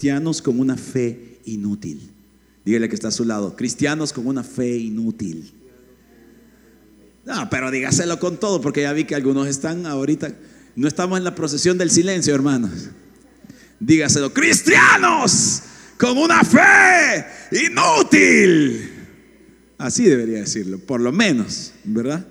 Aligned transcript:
cristianos 0.00 0.42
con 0.42 0.60
una 0.60 0.76
fe 0.76 1.40
inútil. 1.44 2.12
Dígale 2.64 2.88
que 2.88 2.94
está 2.94 3.08
a 3.08 3.10
su 3.10 3.24
lado, 3.24 3.56
cristianos 3.56 4.12
con 4.12 4.28
una 4.28 4.44
fe 4.44 4.76
inútil. 4.76 5.50
No, 7.26 7.50
pero 7.50 7.72
dígaselo 7.72 8.20
con 8.20 8.38
todo, 8.38 8.60
porque 8.60 8.82
ya 8.82 8.92
vi 8.92 9.02
que 9.02 9.16
algunos 9.16 9.48
están 9.48 9.86
ahorita, 9.86 10.32
no 10.76 10.86
estamos 10.86 11.18
en 11.18 11.24
la 11.24 11.34
procesión 11.34 11.78
del 11.78 11.90
silencio, 11.90 12.32
hermanos. 12.32 12.90
Dígaselo, 13.80 14.32
cristianos 14.32 15.62
con 15.98 16.16
una 16.16 16.44
fe 16.44 17.26
inútil. 17.66 18.92
Así 19.78 20.04
debería 20.04 20.38
decirlo, 20.38 20.78
por 20.78 21.00
lo 21.00 21.10
menos, 21.10 21.72
¿verdad? 21.82 22.24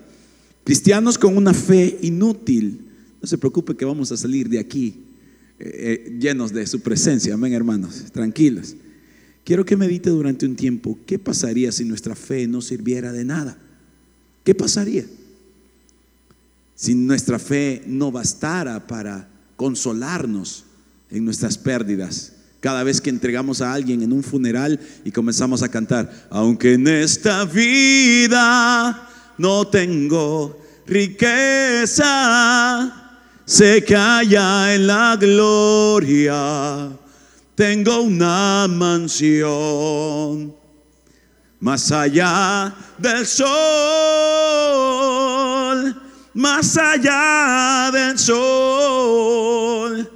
Cristianos 0.64 1.18
con 1.18 1.36
una 1.36 1.52
fe 1.52 1.98
inútil. 2.00 2.88
No 3.20 3.28
se 3.28 3.36
preocupe 3.36 3.76
que 3.76 3.84
vamos 3.84 4.10
a 4.10 4.16
salir 4.16 4.48
de 4.48 4.58
aquí 4.58 5.07
eh, 5.60 6.16
llenos 6.20 6.52
de 6.52 6.66
su 6.66 6.80
presencia. 6.80 7.34
Amén, 7.34 7.52
hermanos. 7.52 8.04
Tranquilos. 8.12 8.76
Quiero 9.44 9.64
que 9.64 9.76
medite 9.76 10.10
durante 10.10 10.46
un 10.46 10.56
tiempo 10.56 10.98
qué 11.06 11.18
pasaría 11.18 11.72
si 11.72 11.84
nuestra 11.84 12.14
fe 12.14 12.46
no 12.46 12.60
sirviera 12.60 13.12
de 13.12 13.24
nada. 13.24 13.56
¿Qué 14.44 14.54
pasaría? 14.54 15.06
Si 16.74 16.94
nuestra 16.94 17.38
fe 17.38 17.82
no 17.86 18.12
bastara 18.12 18.86
para 18.86 19.28
consolarnos 19.56 20.64
en 21.10 21.24
nuestras 21.24 21.58
pérdidas. 21.58 22.34
Cada 22.60 22.82
vez 22.82 23.00
que 23.00 23.10
entregamos 23.10 23.62
a 23.62 23.72
alguien 23.72 24.02
en 24.02 24.12
un 24.12 24.22
funeral 24.22 24.78
y 25.04 25.12
comenzamos 25.12 25.62
a 25.62 25.70
cantar, 25.70 26.28
aunque 26.30 26.74
en 26.74 26.86
esta 26.88 27.44
vida 27.44 29.08
no 29.38 29.66
tengo 29.66 30.60
riqueza, 30.86 32.04
Que 33.56 33.96
allá 33.96 34.74
en 34.74 34.86
la 34.86 35.16
gloria 35.16 36.90
tengo 37.54 38.02
una 38.02 38.68
mansión. 38.68 40.54
Más 41.60 41.90
allá 41.90 42.74
del 42.98 43.26
sol, 43.26 43.48
más 46.34 46.76
allá 46.76 47.90
del 47.90 48.18
sol, 48.18 50.12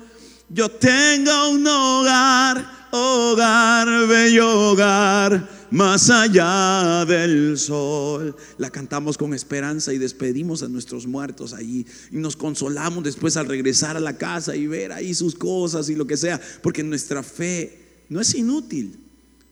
yo 0.50 0.70
tengo 0.70 1.48
un 1.48 1.66
hogar, 1.66 2.62
hogar, 2.90 4.06
bello 4.08 4.72
hogar 4.72 5.51
más 5.72 6.10
allá 6.10 7.04
del 7.06 7.58
sol. 7.58 8.36
La 8.58 8.70
cantamos 8.70 9.16
con 9.18 9.34
esperanza 9.34 9.92
y 9.92 9.98
despedimos 9.98 10.62
a 10.62 10.68
nuestros 10.68 11.06
muertos 11.06 11.54
allí 11.54 11.86
y 12.10 12.16
nos 12.16 12.36
consolamos 12.36 13.02
después 13.02 13.36
al 13.36 13.48
regresar 13.48 13.96
a 13.96 14.00
la 14.00 14.16
casa 14.16 14.54
y 14.54 14.66
ver 14.66 14.92
ahí 14.92 15.14
sus 15.14 15.34
cosas 15.34 15.88
y 15.88 15.94
lo 15.94 16.06
que 16.06 16.16
sea, 16.16 16.40
porque 16.62 16.82
nuestra 16.82 17.22
fe 17.22 18.04
no 18.08 18.20
es 18.20 18.34
inútil. 18.34 18.98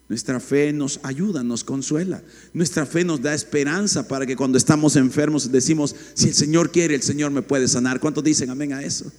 Nuestra 0.09 0.41
fe 0.41 0.73
nos 0.73 0.99
ayuda, 1.05 1.45
nos 1.45 1.63
consuela. 1.63 2.21
Nuestra 2.53 2.85
fe 2.85 3.05
nos 3.05 3.23
da 3.23 3.33
esperanza 3.33 4.09
para 4.09 4.27
que 4.27 4.35
cuando 4.35 4.59
estamos 4.59 4.97
enfermos 4.97 5.53
decimos, 5.53 5.95
si 6.15 6.27
el 6.27 6.35
Señor 6.35 6.73
quiere, 6.73 6.97
el 6.97 7.03
Señor 7.03 7.31
me 7.31 7.43
puede 7.43 7.69
sanar. 7.69 8.01
¿Cuántos 8.01 8.25
dicen 8.25 8.51
amén 8.51 8.73
a 8.73 8.83
eso? 8.83 9.13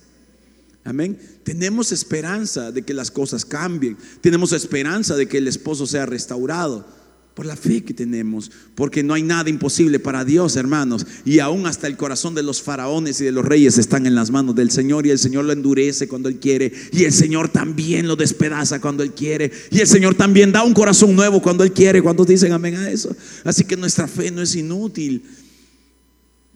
Amén. 0.84 1.18
Tenemos 1.44 1.92
esperanza 1.92 2.72
de 2.72 2.82
que 2.82 2.94
las 2.94 3.12
cosas 3.12 3.46
cambien. 3.46 3.98
Tenemos 4.20 4.52
esperanza 4.52 5.16
de 5.16 5.28
que 5.28 5.38
el 5.38 5.48
esposo 5.48 5.86
sea 5.86 6.06
restaurado. 6.06 7.02
Por 7.36 7.46
la 7.46 7.56
fe 7.56 7.82
que 7.82 7.94
tenemos. 7.94 8.52
Porque 8.76 9.04
no 9.04 9.14
hay 9.14 9.24
nada 9.24 9.50
imposible 9.50 10.00
para 10.00 10.26
Dios, 10.26 10.58
hermanos. 10.58 11.06
Y 11.24 11.40
aún 11.40 11.66
hasta 11.66 11.88
el 11.88 11.96
corazón 11.96 12.36
de 12.36 12.44
los 12.44 12.62
faraones 12.62 13.22
y 13.22 13.24
de 13.24 13.32
los 13.32 13.46
reyes 13.46 13.78
están 13.78 14.06
en 14.06 14.16
las 14.16 14.32
manos 14.32 14.54
del 14.56 14.70
Señor. 14.70 15.06
Y 15.06 15.12
el 15.12 15.20
Señor 15.20 15.46
lo 15.46 15.54
endurece 15.54 16.10
cuando 16.10 16.28
Él 16.28 16.40
quiere. 16.40 16.74
Y 16.92 17.06
el 17.06 17.14
Señor 17.14 17.48
también 17.48 18.08
lo 18.08 18.18
despedaza 18.18 18.82
cuando 18.82 19.02
Él 19.02 19.14
quiere. 19.14 19.50
Y 19.70 19.80
el 19.80 19.88
Señor 19.88 20.16
también 20.16 20.52
da 20.52 20.64
un 20.64 20.74
corazón 20.74 21.16
nuevo 21.16 21.42
cuando 21.42 21.64
Él 21.64 21.72
quiere. 21.72 22.02
¿Cuántos 22.02 22.28
dicen 22.28 22.52
amén 22.52 22.76
a 22.76 22.90
eso? 22.90 23.16
Así 23.46 23.64
que 23.64 23.78
nuestra 23.78 24.08
fe 24.08 24.30
no 24.30 24.42
es 24.42 24.56
inútil. 24.56 25.24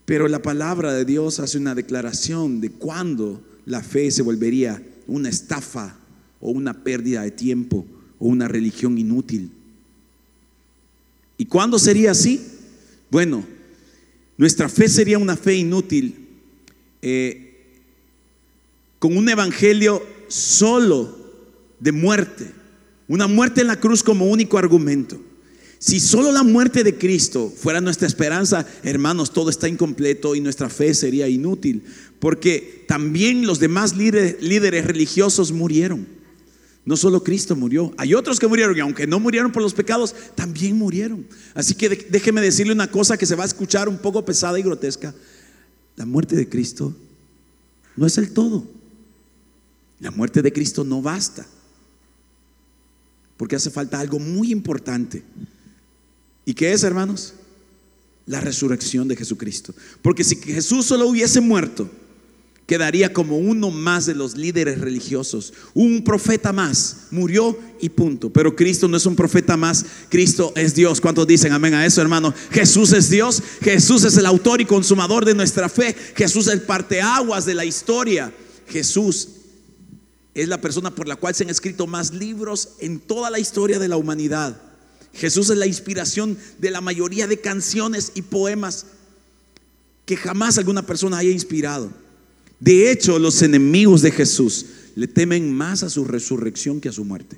Pero 0.03 0.27
la 0.27 0.41
palabra 0.41 0.93
de 0.93 1.05
Dios 1.05 1.39
hace 1.39 1.57
una 1.57 1.73
declaración 1.73 2.59
de 2.59 2.71
cuándo 2.71 3.41
la 3.65 3.81
fe 3.81 4.11
se 4.11 4.21
volvería 4.21 4.81
una 5.07 5.29
estafa 5.29 5.97
o 6.39 6.51
una 6.51 6.73
pérdida 6.73 7.23
de 7.23 7.31
tiempo 7.31 7.85
o 8.19 8.27
una 8.27 8.47
religión 8.47 8.97
inútil. 8.97 9.49
¿Y 11.37 11.45
cuándo 11.45 11.79
sería 11.79 12.11
así? 12.11 12.41
Bueno, 13.09 13.43
nuestra 14.37 14.69
fe 14.69 14.87
sería 14.87 15.17
una 15.17 15.35
fe 15.35 15.55
inútil 15.55 16.15
eh, 17.01 17.55
con 18.99 19.17
un 19.17 19.27
evangelio 19.29 20.01
solo 20.27 21.17
de 21.79 21.91
muerte, 21.91 22.51
una 23.07 23.27
muerte 23.27 23.61
en 23.61 23.67
la 23.67 23.79
cruz 23.79 24.01
como 24.01 24.25
único 24.25 24.57
argumento. 24.57 25.19
Si 25.77 25.99
solo 25.99 26.31
la 26.31 26.43
muerte 26.43 26.83
de 26.83 26.97
Cristo 26.97 27.53
fuera 27.55 27.81
nuestra 27.81 28.07
esperanza, 28.07 28.65
hermanos, 28.83 29.33
todo 29.33 29.49
está 29.49 29.67
incompleto 29.67 30.35
y 30.35 30.41
nuestra 30.41 30.69
fe 30.69 30.93
sería 30.93 31.27
inútil 31.27 31.83
porque 32.19 32.85
también 32.87 33.45
los 33.45 33.59
demás 33.59 33.95
líderes, 33.95 34.85
religiosos 34.85 35.51
murieron. 35.51 36.07
No 36.83 36.97
solo 36.97 37.23
Cristo 37.23 37.55
murió, 37.55 37.93
hay 37.97 38.13
otros 38.13 38.39
que 38.39 38.47
murieron 38.47 38.77
y 38.77 38.79
aunque 38.79 39.07
no 39.07 39.19
murieron 39.19 39.51
por 39.51 39.61
los 39.61 39.73
pecados, 39.73 40.15
también 40.35 40.75
murieron. 40.75 41.27
Así 41.53 41.73
que 41.73 41.89
déjeme 42.09 42.41
decirle 42.41 42.73
una 42.73 42.89
cosa 42.89 43.17
que 43.17 43.25
se 43.25 43.35
va 43.35 43.43
a 43.43 43.45
escuchar 43.45 43.89
un 43.89 43.97
poco 43.97 44.25
pesada 44.25 44.59
y 44.59 44.63
grotesca. 44.63 45.13
La 45.95 46.05
muerte 46.05 46.35
de 46.35 46.49
Cristo 46.49 46.95
no 47.95 48.05
es 48.05 48.17
el 48.17 48.31
todo. 48.31 48.67
La 49.99 50.11
muerte 50.11 50.41
de 50.41 50.51
Cristo 50.51 50.83
no 50.83 51.01
basta. 51.01 51.45
Porque 53.37 53.55
hace 53.55 53.69
falta 53.69 53.99
algo 53.99 54.19
muy 54.19 54.51
importante. 54.51 55.23
¿Y 56.45 56.53
qué 56.53 56.71
es, 56.71 56.83
hermanos? 56.83 57.33
La 58.25 58.39
resurrección 58.39 59.07
de 59.07 59.15
Jesucristo. 59.15 59.73
Porque 60.01 60.23
si 60.23 60.35
Jesús 60.35 60.85
solo 60.85 61.07
hubiese 61.07 61.41
muerto, 61.41 61.89
quedaría 62.65 63.13
como 63.13 63.37
uno 63.37 63.69
más 63.69 64.05
de 64.05 64.15
los 64.15 64.35
líderes 64.35 64.79
religiosos, 64.79 65.53
un 65.73 66.03
profeta 66.03 66.51
más, 66.51 67.07
murió 67.11 67.57
y 67.79 67.89
punto. 67.89 68.31
Pero 68.31 68.55
Cristo 68.55 68.87
no 68.87 68.97
es 68.97 69.05
un 69.05 69.15
profeta 69.15 69.57
más, 69.57 69.85
Cristo 70.09 70.51
es 70.55 70.73
Dios. 70.73 71.01
¿Cuántos 71.01 71.27
dicen 71.27 71.51
amén 71.51 71.73
a 71.73 71.85
eso, 71.85 72.01
hermano? 72.01 72.33
Jesús 72.51 72.93
es 72.93 73.09
Dios, 73.09 73.41
Jesús 73.61 74.03
es 74.03 74.17
el 74.17 74.25
autor 74.25 74.61
y 74.61 74.65
consumador 74.65 75.25
de 75.25 75.35
nuestra 75.35 75.69
fe, 75.69 75.95
Jesús 76.15 76.47
es 76.47 76.53
el 76.53 76.61
parteaguas 76.61 77.45
de 77.45 77.53
la 77.53 77.65
historia, 77.65 78.33
Jesús 78.67 79.29
es 80.33 80.47
la 80.47 80.59
persona 80.59 80.93
por 80.93 81.07
la 81.07 81.15
cual 81.15 81.35
se 81.35 81.43
han 81.43 81.49
escrito 81.49 81.87
más 81.87 82.13
libros 82.13 82.69
en 82.79 82.99
toda 82.99 83.29
la 83.29 83.39
historia 83.39 83.79
de 83.79 83.87
la 83.87 83.97
humanidad. 83.97 84.61
Jesús 85.15 85.49
es 85.49 85.57
la 85.57 85.67
inspiración 85.67 86.37
de 86.59 86.71
la 86.71 86.81
mayoría 86.81 87.27
de 87.27 87.39
canciones 87.39 88.11
y 88.15 88.21
poemas 88.21 88.85
que 90.05 90.17
jamás 90.17 90.57
alguna 90.57 90.85
persona 90.85 91.17
haya 91.17 91.31
inspirado. 91.31 91.91
De 92.59 92.91
hecho, 92.91 93.17
los 93.19 93.41
enemigos 93.41 94.01
de 94.01 94.11
Jesús 94.11 94.65
le 94.95 95.07
temen 95.07 95.51
más 95.51 95.83
a 95.83 95.89
su 95.89 96.05
resurrección 96.05 96.79
que 96.79 96.89
a 96.89 96.93
su 96.93 97.03
muerte. 97.03 97.37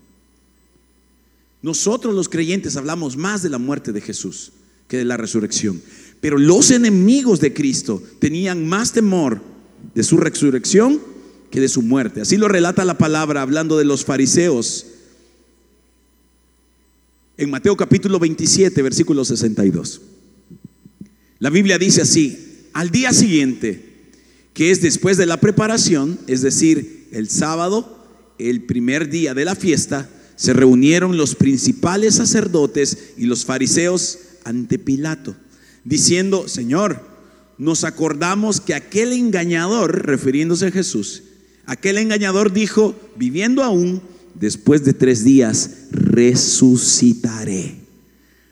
Nosotros 1.61 2.13
los 2.13 2.29
creyentes 2.29 2.75
hablamos 2.77 3.17
más 3.17 3.41
de 3.41 3.49
la 3.49 3.57
muerte 3.57 3.91
de 3.91 4.01
Jesús 4.01 4.51
que 4.87 4.97
de 4.97 5.05
la 5.05 5.17
resurrección. 5.17 5.81
Pero 6.21 6.37
los 6.37 6.71
enemigos 6.71 7.39
de 7.39 7.53
Cristo 7.53 8.01
tenían 8.19 8.67
más 8.67 8.91
temor 8.91 9.41
de 9.93 10.03
su 10.03 10.17
resurrección 10.17 11.01
que 11.51 11.61
de 11.61 11.67
su 11.67 11.81
muerte. 11.81 12.21
Así 12.21 12.37
lo 12.37 12.47
relata 12.47 12.85
la 12.85 12.97
palabra 12.97 13.41
hablando 13.41 13.77
de 13.77 13.85
los 13.85 14.05
fariseos. 14.05 14.85
En 17.39 17.51
Mateo 17.51 17.77
capítulo 17.77 18.17
27, 18.17 18.81
versículo 18.81 19.23
62. 19.23 20.01
La 21.37 21.51
Biblia 21.51 21.77
dice 21.77 22.01
así, 22.01 22.63
al 22.73 22.89
día 22.89 23.13
siguiente, 23.13 23.79
que 24.55 24.71
es 24.71 24.81
después 24.81 25.17
de 25.17 25.27
la 25.27 25.39
preparación, 25.39 26.17
es 26.25 26.41
decir, 26.41 27.07
el 27.11 27.29
sábado, 27.29 28.03
el 28.39 28.63
primer 28.63 29.09
día 29.09 29.35
de 29.35 29.45
la 29.45 29.53
fiesta, 29.53 30.09
se 30.35 30.53
reunieron 30.53 31.15
los 31.15 31.35
principales 31.35 32.15
sacerdotes 32.15 33.13
y 33.17 33.27
los 33.27 33.45
fariseos 33.45 34.17
ante 34.43 34.79
Pilato, 34.79 35.35
diciendo, 35.83 36.47
Señor, 36.47 37.05
nos 37.59 37.83
acordamos 37.83 38.61
que 38.61 38.73
aquel 38.73 39.13
engañador, 39.13 40.07
refiriéndose 40.07 40.67
a 40.67 40.71
Jesús, 40.71 41.21
aquel 41.67 41.99
engañador 41.99 42.51
dijo, 42.51 42.95
viviendo 43.15 43.63
aún, 43.63 44.01
después 44.39 44.83
de 44.83 44.93
tres 44.93 45.23
días, 45.23 45.71
resucitaré. 45.91 47.75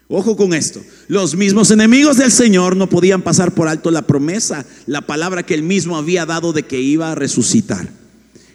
Ojo 0.08 0.36
con 0.36 0.54
esto. 0.54 0.80
Los 1.08 1.34
mismos 1.34 1.70
enemigos 1.70 2.18
del 2.18 2.30
Señor 2.30 2.76
no 2.76 2.88
podían 2.88 3.22
pasar 3.22 3.52
por 3.54 3.66
alto 3.66 3.90
la 3.90 4.02
promesa, 4.02 4.64
la 4.86 5.00
palabra 5.00 5.44
que 5.44 5.54
él 5.54 5.62
mismo 5.62 5.96
había 5.96 6.26
dado 6.26 6.52
de 6.52 6.62
que 6.62 6.80
iba 6.80 7.10
a 7.10 7.16
resucitar. 7.16 7.88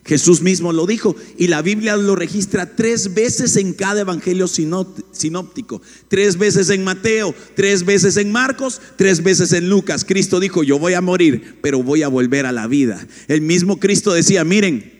Jesús 0.03 0.41
mismo 0.41 0.73
lo 0.73 0.87
dijo 0.87 1.15
y 1.37 1.47
la 1.47 1.61
Biblia 1.61 1.95
lo 1.95 2.15
registra 2.15 2.75
tres 2.75 3.13
veces 3.13 3.55
en 3.57 3.73
cada 3.73 4.01
evangelio 4.01 4.47
sinóptico. 4.47 5.81
Tres 6.07 6.37
veces 6.37 6.69
en 6.69 6.83
Mateo, 6.83 7.35
tres 7.55 7.85
veces 7.85 8.17
en 8.17 8.31
Marcos, 8.31 8.81
tres 8.95 9.21
veces 9.21 9.53
en 9.53 9.69
Lucas. 9.69 10.03
Cristo 10.03 10.39
dijo, 10.39 10.63
yo 10.63 10.79
voy 10.79 10.95
a 10.95 11.01
morir, 11.01 11.59
pero 11.61 11.83
voy 11.83 12.01
a 12.01 12.07
volver 12.07 12.45
a 12.45 12.51
la 12.51 12.65
vida. 12.65 13.05
El 13.27 13.41
mismo 13.41 13.79
Cristo 13.79 14.11
decía, 14.11 14.43
miren, 14.43 14.90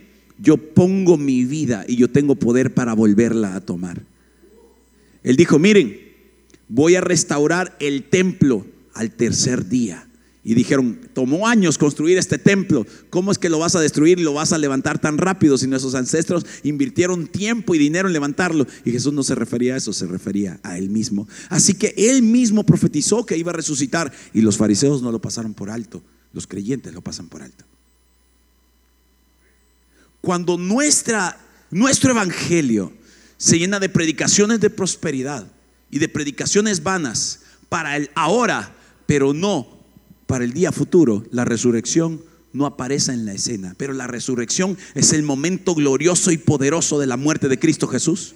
yo 0.41 0.57
pongo 0.57 1.17
mi 1.17 1.45
vida 1.45 1.85
y 1.87 1.97
yo 1.97 2.09
tengo 2.09 2.35
poder 2.35 2.73
para 2.73 2.93
volverla 2.93 3.55
a 3.55 3.61
tomar. 3.61 4.01
Él 5.23 5.35
dijo, 5.35 5.59
miren, 5.59 5.95
voy 6.67 6.95
a 6.95 7.01
restaurar 7.01 7.77
el 7.79 8.09
templo 8.09 8.65
al 8.93 9.11
tercer 9.11 9.69
día. 9.69 10.07
Y 10.43 10.55
dijeron, 10.55 10.99
tomó 11.13 11.47
años 11.47 11.77
construir 11.77 12.17
este 12.17 12.39
templo, 12.39 12.87
¿cómo 13.11 13.31
es 13.31 13.37
que 13.37 13.49
lo 13.49 13.59
vas 13.59 13.75
a 13.75 13.79
destruir 13.79 14.19
y 14.19 14.23
lo 14.23 14.33
vas 14.33 14.51
a 14.51 14.57
levantar 14.57 14.97
tan 14.97 15.19
rápido 15.19 15.55
si 15.59 15.67
nuestros 15.67 15.93
ancestros 15.93 16.47
invirtieron 16.63 17.27
tiempo 17.27 17.75
y 17.75 17.77
dinero 17.77 18.07
en 18.07 18.13
levantarlo? 18.13 18.65
Y 18.83 18.89
Jesús 18.89 19.13
no 19.13 19.21
se 19.21 19.35
refería 19.35 19.75
a 19.75 19.77
eso, 19.77 19.93
se 19.93 20.07
refería 20.07 20.59
a 20.63 20.79
él 20.79 20.89
mismo. 20.89 21.27
Así 21.49 21.75
que 21.75 21.93
él 21.95 22.23
mismo 22.23 22.65
profetizó 22.65 23.27
que 23.27 23.37
iba 23.37 23.51
a 23.51 23.55
resucitar 23.55 24.11
y 24.33 24.41
los 24.41 24.57
fariseos 24.57 25.03
no 25.03 25.11
lo 25.11 25.21
pasaron 25.21 25.53
por 25.53 25.69
alto, 25.69 26.01
los 26.33 26.47
creyentes 26.47 26.91
lo 26.91 27.01
pasan 27.01 27.29
por 27.29 27.43
alto. 27.43 27.65
Cuando 30.21 30.57
nuestra, 30.57 31.39
nuestro 31.71 32.11
evangelio 32.11 32.93
se 33.37 33.57
llena 33.57 33.79
de 33.79 33.89
predicaciones 33.89 34.59
de 34.59 34.69
prosperidad 34.69 35.51
y 35.89 35.99
de 35.99 36.07
predicaciones 36.07 36.83
vanas 36.83 37.39
para 37.69 37.97
el 37.97 38.11
ahora, 38.15 38.75
pero 39.07 39.33
no 39.33 39.79
para 40.27 40.45
el 40.45 40.53
día 40.53 40.71
futuro, 40.71 41.25
la 41.31 41.43
resurrección 41.43 42.21
no 42.53 42.65
aparece 42.65 43.13
en 43.13 43.25
la 43.25 43.33
escena, 43.33 43.73
pero 43.77 43.93
la 43.93 44.07
resurrección 44.07 44.77
es 44.93 45.13
el 45.13 45.23
momento 45.23 45.73
glorioso 45.73 46.31
y 46.31 46.37
poderoso 46.37 46.99
de 46.99 47.07
la 47.07 47.17
muerte 47.17 47.47
de 47.47 47.59
Cristo 47.59 47.87
Jesús. 47.87 48.35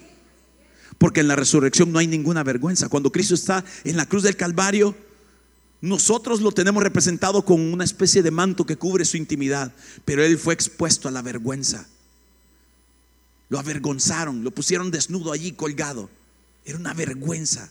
Porque 0.98 1.20
en 1.20 1.28
la 1.28 1.36
resurrección 1.36 1.92
no 1.92 1.98
hay 1.98 2.06
ninguna 2.06 2.42
vergüenza. 2.42 2.88
Cuando 2.88 3.12
Cristo 3.12 3.34
está 3.34 3.64
en 3.84 3.96
la 3.96 4.06
cruz 4.06 4.22
del 4.22 4.36
Calvario, 4.36 4.96
nosotros 5.80 6.40
lo 6.40 6.52
tenemos 6.52 6.82
representado 6.82 7.44
con 7.44 7.60
una 7.60 7.84
especie 7.84 8.22
de 8.22 8.30
manto 8.30 8.64
que 8.64 8.76
cubre 8.76 9.04
su 9.04 9.16
intimidad, 9.16 9.72
pero 10.04 10.24
Él 10.24 10.38
fue 10.38 10.54
expuesto 10.54 11.08
a 11.08 11.10
la 11.10 11.22
vergüenza. 11.22 11.86
Lo 13.48 13.58
avergonzaron, 13.58 14.42
lo 14.42 14.50
pusieron 14.50 14.90
desnudo 14.90 15.32
allí 15.32 15.52
colgado. 15.52 16.10
Era 16.64 16.78
una 16.78 16.94
vergüenza. 16.94 17.70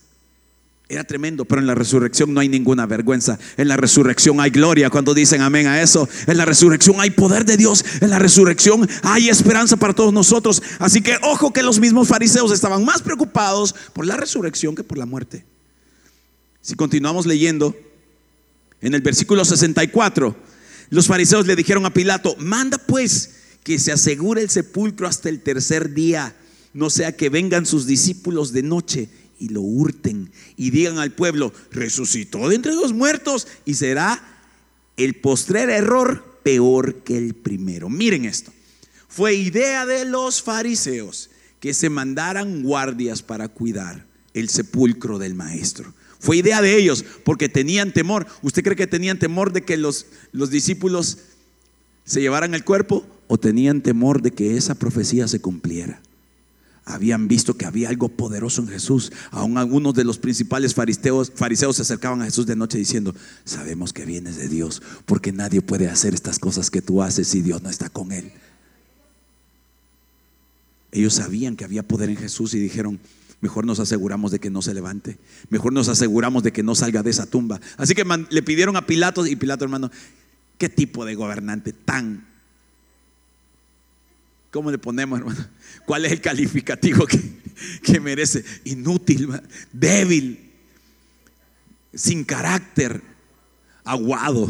Era 0.87 1.03
tremendo, 1.03 1.45
pero 1.45 1.59
en 1.59 1.67
la 1.67 1.73
resurrección 1.73 2.31
no 2.33 2.39
hay 2.39 2.47
ninguna 2.47 2.85
vergüenza. 2.85 3.39
En 3.57 3.67
la 3.67 3.75
resurrección 3.75 4.39
hay 4.39 4.51
gloria. 4.51 4.91
Cuando 4.91 5.15
dicen 5.15 5.41
amén 5.41 5.65
a 5.65 5.81
eso, 5.81 6.07
en 6.27 6.37
la 6.37 6.45
resurrección 6.45 7.01
hay 7.01 7.09
poder 7.09 7.43
de 7.43 7.57
Dios. 7.57 7.83
En 8.01 8.11
la 8.11 8.19
resurrección 8.19 8.87
hay 9.01 9.29
esperanza 9.29 9.77
para 9.77 9.93
todos 9.93 10.13
nosotros. 10.13 10.61
Así 10.77 11.01
que 11.01 11.17
ojo 11.23 11.51
que 11.51 11.63
los 11.63 11.79
mismos 11.79 12.07
fariseos 12.07 12.51
estaban 12.51 12.85
más 12.85 13.01
preocupados 13.01 13.73
por 13.93 14.05
la 14.05 14.15
resurrección 14.15 14.75
que 14.75 14.83
por 14.83 14.99
la 14.99 15.07
muerte. 15.07 15.43
Si 16.61 16.75
continuamos 16.75 17.25
leyendo, 17.25 17.75
en 18.85 18.93
el 18.93 19.01
versículo 19.01 19.43
64, 19.43 20.35
los 20.91 21.07
fariseos 21.07 21.47
le 21.47 21.55
dijeron 21.55 21.87
a 21.87 21.93
Pilato, 21.93 22.35
manda 22.37 22.77
pues 22.77 23.31
que 23.63 23.79
se 23.79 23.91
asegure 23.91 24.43
el 24.43 24.51
sepulcro 24.51 25.07
hasta 25.07 25.27
el 25.27 25.41
tercer 25.41 25.95
día, 25.95 26.35
no 26.71 26.91
sea 26.91 27.17
que 27.17 27.29
vengan 27.29 27.65
sus 27.65 27.87
discípulos 27.87 28.53
de 28.53 28.61
noche 28.61 29.09
y 29.39 29.49
lo 29.49 29.61
hurten 29.61 30.29
y 30.55 30.69
digan 30.69 30.99
al 30.99 31.13
pueblo, 31.13 31.51
resucitó 31.71 32.47
de 32.47 32.57
entre 32.57 32.75
los 32.75 32.93
muertos 32.93 33.47
y 33.65 33.73
será 33.73 34.21
el 34.97 35.15
postrer 35.15 35.71
error 35.71 36.39
peor 36.43 36.97
que 36.97 37.17
el 37.17 37.33
primero. 37.33 37.89
Miren 37.89 38.25
esto, 38.25 38.53
fue 39.07 39.33
idea 39.33 39.87
de 39.87 40.05
los 40.05 40.43
fariseos 40.43 41.31
que 41.59 41.73
se 41.73 41.89
mandaran 41.89 42.61
guardias 42.61 43.23
para 43.23 43.47
cuidar 43.47 44.05
el 44.35 44.47
sepulcro 44.47 45.17
del 45.17 45.33
maestro. 45.33 45.94
Fue 46.19 46.37
idea 46.37 46.61
de 46.61 46.77
ellos 46.77 47.05
porque 47.23 47.49
tenían 47.49 47.93
temor. 47.93 48.27
¿Usted 48.41 48.63
cree 48.63 48.75
que 48.75 48.87
tenían 48.87 49.19
temor 49.19 49.53
de 49.53 49.63
que 49.63 49.77
los, 49.77 50.07
los 50.31 50.49
discípulos 50.49 51.19
se 52.03 52.21
llevaran 52.21 52.53
el 52.53 52.63
cuerpo 52.63 53.05
o 53.27 53.37
tenían 53.37 53.81
temor 53.81 54.21
de 54.21 54.31
que 54.31 54.57
esa 54.57 54.75
profecía 54.75 55.27
se 55.27 55.39
cumpliera? 55.41 56.01
habían 56.85 57.27
visto 57.27 57.57
que 57.57 57.65
había 57.65 57.89
algo 57.89 58.09
poderoso 58.09 58.61
en 58.61 58.67
Jesús. 58.67 59.11
Aún 59.31 59.57
algunos 59.57 59.95
de 59.95 60.03
los 60.03 60.19
principales 60.19 60.75
fariseos, 60.75 61.31
fariseos 61.35 61.75
se 61.75 61.81
acercaban 61.81 62.21
a 62.21 62.25
Jesús 62.25 62.45
de 62.45 62.55
noche 62.55 62.77
diciendo, 62.77 63.13
sabemos 63.43 63.91
que 63.91 64.05
vienes 64.05 64.37
de 64.37 64.47
Dios, 64.47 64.81
porque 65.05 65.31
nadie 65.31 65.61
puede 65.61 65.89
hacer 65.89 66.13
estas 66.13 66.37
cosas 66.37 66.69
que 66.69 66.83
tú 66.83 67.01
haces 67.01 67.27
si 67.27 67.41
Dios 67.41 67.63
no 67.63 67.69
está 67.69 67.89
con 67.89 68.11
él. 68.11 68.31
Ellos 70.91 71.15
sabían 71.15 71.55
que 71.55 71.65
había 71.65 71.83
poder 71.83 72.09
en 72.09 72.17
Jesús 72.17 72.53
y 72.53 72.59
dijeron, 72.59 72.99
mejor 73.41 73.65
nos 73.65 73.79
aseguramos 73.79 74.31
de 74.31 74.39
que 74.39 74.49
no 74.49 74.61
se 74.61 74.73
levante, 74.73 75.17
mejor 75.49 75.73
nos 75.73 75.89
aseguramos 75.89 76.43
de 76.43 76.51
que 76.51 76.63
no 76.63 76.75
salga 76.75 77.03
de 77.03 77.11
esa 77.11 77.25
tumba. 77.25 77.59
Así 77.77 77.93
que 77.93 78.05
le 78.29 78.41
pidieron 78.43 78.75
a 78.75 78.85
Pilato 78.85 79.25
y 79.25 79.35
Pilato 79.35 79.65
hermano, 79.65 79.91
¿qué 80.57 80.69
tipo 80.69 81.05
de 81.05 81.15
gobernante 81.15 81.73
tan 81.73 82.35
¿Cómo 84.55 84.71
le 84.71 84.77
ponemos, 84.77 85.19
hermano? 85.19 85.49
¿Cuál 85.85 86.05
es 86.05 86.13
el 86.13 86.21
calificativo 86.21 87.05
que, 87.05 87.99
merece? 87.99 88.45
Inútil, 88.63 89.27
débil, 89.73 90.49
sin 91.93 92.23
carácter, 92.23 93.01
aguado. 93.83 94.49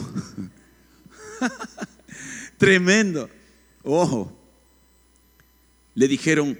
Tremendo. 2.60 3.32
Ojo. 3.82 4.32
Le 5.96 6.08
dijeron, 6.08 6.60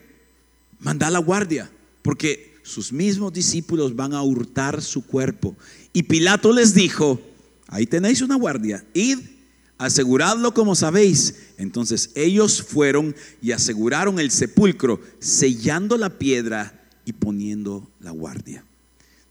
manda 0.80 1.06
a 1.06 1.12
la 1.12 1.19
guardia, 1.19 1.69
porque 2.05 2.53
sus 2.61 2.93
mismos 2.93 3.33
discípulos 3.33 3.95
van 3.95 4.13
a 4.13 4.21
hurtar 4.21 4.83
su 4.83 5.03
cuerpo. 5.07 5.55
Y 5.91 6.03
Pilato 6.03 6.53
les 6.53 6.75
dijo, 6.75 7.19
ahí 7.65 7.87
tenéis 7.87 8.21
una 8.21 8.35
guardia, 8.35 8.85
id 8.93 9.17
aseguradlo 9.79 10.53
como 10.53 10.75
sabéis. 10.75 11.33
Entonces 11.57 12.11
ellos 12.13 12.61
fueron 12.61 13.15
y 13.41 13.53
aseguraron 13.53 14.19
el 14.19 14.29
sepulcro, 14.29 15.01
sellando 15.17 15.97
la 15.97 16.19
piedra 16.19 16.79
y 17.05 17.13
poniendo 17.13 17.89
la 17.99 18.11
guardia. 18.11 18.63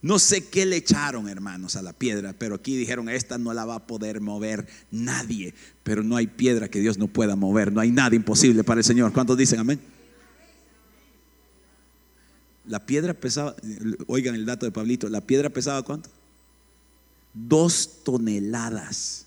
No 0.03 0.19
sé 0.19 0.45
qué 0.49 0.67
le 0.67 0.75
echaron, 0.75 1.29
hermanos, 1.29 1.77
a 1.77 1.83
la 1.83 1.93
piedra, 1.93 2.35
pero 2.37 2.57
aquí 2.57 2.77
dijeron, 2.77 3.09
esta 3.09 3.39
no 3.39 3.55
la 3.55 3.65
va 3.65 3.77
a 3.77 3.87
poder 3.87 4.21
mover 4.21 4.67
nadie. 4.91 5.55
Pero 5.85 6.03
no 6.03 6.17
hay 6.17 6.27
piedra 6.27 6.69
que 6.69 6.81
Dios 6.81 6.99
no 6.99 7.07
pueda 7.07 7.37
mover, 7.37 7.73
no 7.73 7.81
hay 7.81 7.93
nada 7.93 8.17
imposible 8.17 8.65
para 8.65 8.81
el 8.81 8.85
Señor. 8.85 9.13
¿Cuántos 9.13 9.39
dicen 9.39 9.61
amén? 9.61 9.94
La 12.67 12.87
piedra 12.87 13.15
pesaba, 13.15 13.55
oigan 14.07 14.35
el 14.35 14.47
dato 14.47 14.67
de 14.67 14.73
Pablito, 14.73 15.09
la 15.09 15.21
piedra 15.21 15.51
pesaba 15.51 15.83
cuánto? 15.83 16.09
Dos 17.35 18.03
toneladas. 18.05 19.27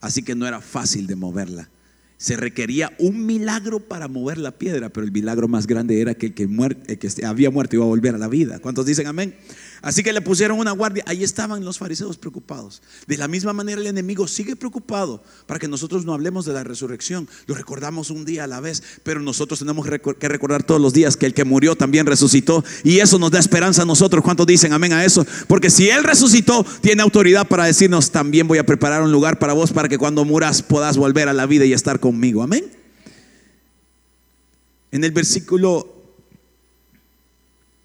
Así 0.00 0.22
que 0.22 0.34
no 0.34 0.46
era 0.46 0.60
fácil 0.60 1.06
de 1.06 1.16
moverla. 1.16 1.68
Se 2.16 2.36
requería 2.36 2.92
un 2.98 3.24
milagro 3.24 3.80
para 3.80 4.06
mover 4.06 4.38
la 4.38 4.52
piedra, 4.52 4.90
pero 4.90 5.04
el 5.06 5.12
milagro 5.12 5.48
más 5.48 5.66
grande 5.66 6.00
era 6.00 6.14
que 6.14 6.26
el 6.26 6.34
que, 6.34 6.98
que 6.98 7.26
había 7.26 7.50
muerto 7.50 7.76
iba 7.76 7.84
a 7.84 7.88
volver 7.88 8.14
a 8.14 8.18
la 8.18 8.28
vida. 8.28 8.58
¿Cuántos 8.58 8.86
dicen 8.86 9.06
amén? 9.06 9.34
Así 9.82 10.02
que 10.02 10.12
le 10.12 10.20
pusieron 10.20 10.58
una 10.58 10.72
guardia. 10.72 11.02
Ahí 11.06 11.24
estaban 11.24 11.64
los 11.64 11.78
fariseos 11.78 12.18
preocupados. 12.18 12.82
De 13.06 13.16
la 13.16 13.28
misma 13.28 13.52
manera 13.52 13.80
el 13.80 13.86
enemigo 13.86 14.28
sigue 14.28 14.56
preocupado 14.56 15.22
para 15.46 15.58
que 15.58 15.68
nosotros 15.68 16.04
no 16.04 16.12
hablemos 16.12 16.44
de 16.44 16.52
la 16.52 16.64
resurrección. 16.64 17.28
Lo 17.46 17.54
recordamos 17.54 18.10
un 18.10 18.24
día 18.24 18.44
a 18.44 18.46
la 18.46 18.60
vez, 18.60 18.82
pero 19.02 19.20
nosotros 19.20 19.58
tenemos 19.58 19.86
que 19.86 20.28
recordar 20.28 20.62
todos 20.62 20.80
los 20.80 20.92
días 20.92 21.16
que 21.16 21.26
el 21.26 21.34
que 21.34 21.44
murió 21.44 21.76
también 21.76 22.06
resucitó. 22.06 22.62
Y 22.84 22.98
eso 22.98 23.18
nos 23.18 23.30
da 23.30 23.38
esperanza 23.38 23.82
a 23.82 23.86
nosotros. 23.86 24.22
¿Cuántos 24.22 24.46
dicen 24.46 24.72
amén 24.72 24.92
a 24.92 25.04
eso? 25.04 25.26
Porque 25.48 25.70
si 25.70 25.88
Él 25.88 26.04
resucitó, 26.04 26.64
tiene 26.82 27.02
autoridad 27.02 27.48
para 27.48 27.64
decirnos, 27.64 28.10
también 28.10 28.46
voy 28.46 28.58
a 28.58 28.66
preparar 28.66 29.02
un 29.02 29.12
lugar 29.12 29.38
para 29.38 29.54
vos 29.54 29.72
para 29.72 29.88
que 29.88 29.98
cuando 29.98 30.24
muras 30.24 30.62
puedas 30.62 30.96
volver 30.96 31.28
a 31.28 31.32
la 31.32 31.46
vida 31.46 31.64
y 31.64 31.72
estar 31.72 32.00
conmigo. 32.00 32.42
Amén. 32.42 32.64
En 34.92 35.04
el 35.04 35.12
versículo 35.12 35.94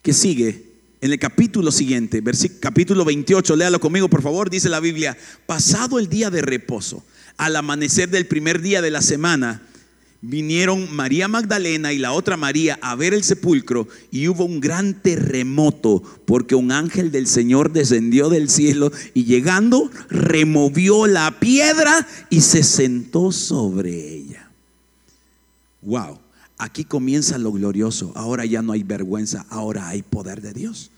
que 0.01 0.13
sigue, 0.13 0.74
en 1.05 1.11
el 1.11 1.19
capítulo 1.19 1.71
siguiente, 1.71 2.23
capítulo 2.59 3.05
28, 3.05 3.55
léalo 3.55 3.79
conmigo 3.79 4.09
por 4.09 4.23
favor, 4.23 4.49
dice 4.49 4.69
la 4.69 4.79
Biblia, 4.79 5.15
pasado 5.45 5.99
el 5.99 6.09
día 6.09 6.31
de 6.31 6.41
reposo, 6.41 7.03
al 7.37 7.55
amanecer 7.55 8.09
del 8.09 8.25
primer 8.25 8.59
día 8.59 8.81
de 8.81 8.89
la 8.89 9.03
semana, 9.03 9.61
vinieron 10.21 10.91
María 10.95 11.27
Magdalena 11.27 11.93
y 11.93 11.99
la 11.99 12.11
otra 12.11 12.37
María 12.37 12.79
a 12.81 12.95
ver 12.95 13.13
el 13.13 13.23
sepulcro 13.23 13.87
y 14.09 14.27
hubo 14.29 14.45
un 14.45 14.59
gran 14.59 14.99
terremoto 14.99 16.01
porque 16.25 16.55
un 16.55 16.71
ángel 16.71 17.11
del 17.11 17.27
Señor 17.27 17.71
descendió 17.71 18.29
del 18.29 18.49
cielo 18.49 18.91
y 19.13 19.25
llegando 19.25 19.91
removió 20.09 21.05
la 21.05 21.39
piedra 21.39 22.07
y 22.31 22.41
se 22.41 22.63
sentó 22.63 23.31
sobre 23.31 24.15
ella. 24.15 24.49
Wow, 25.83 26.17
aquí 26.57 26.83
comienza 26.83 27.37
lo 27.37 27.51
glorioso. 27.51 28.11
Ahora 28.15 28.43
ya 28.45 28.63
no 28.63 28.73
hay 28.73 28.81
vergüenza, 28.81 29.45
ahora 29.51 29.87
hay 29.87 30.01
poder 30.01 30.41
de 30.41 30.51
Dios. 30.51 30.89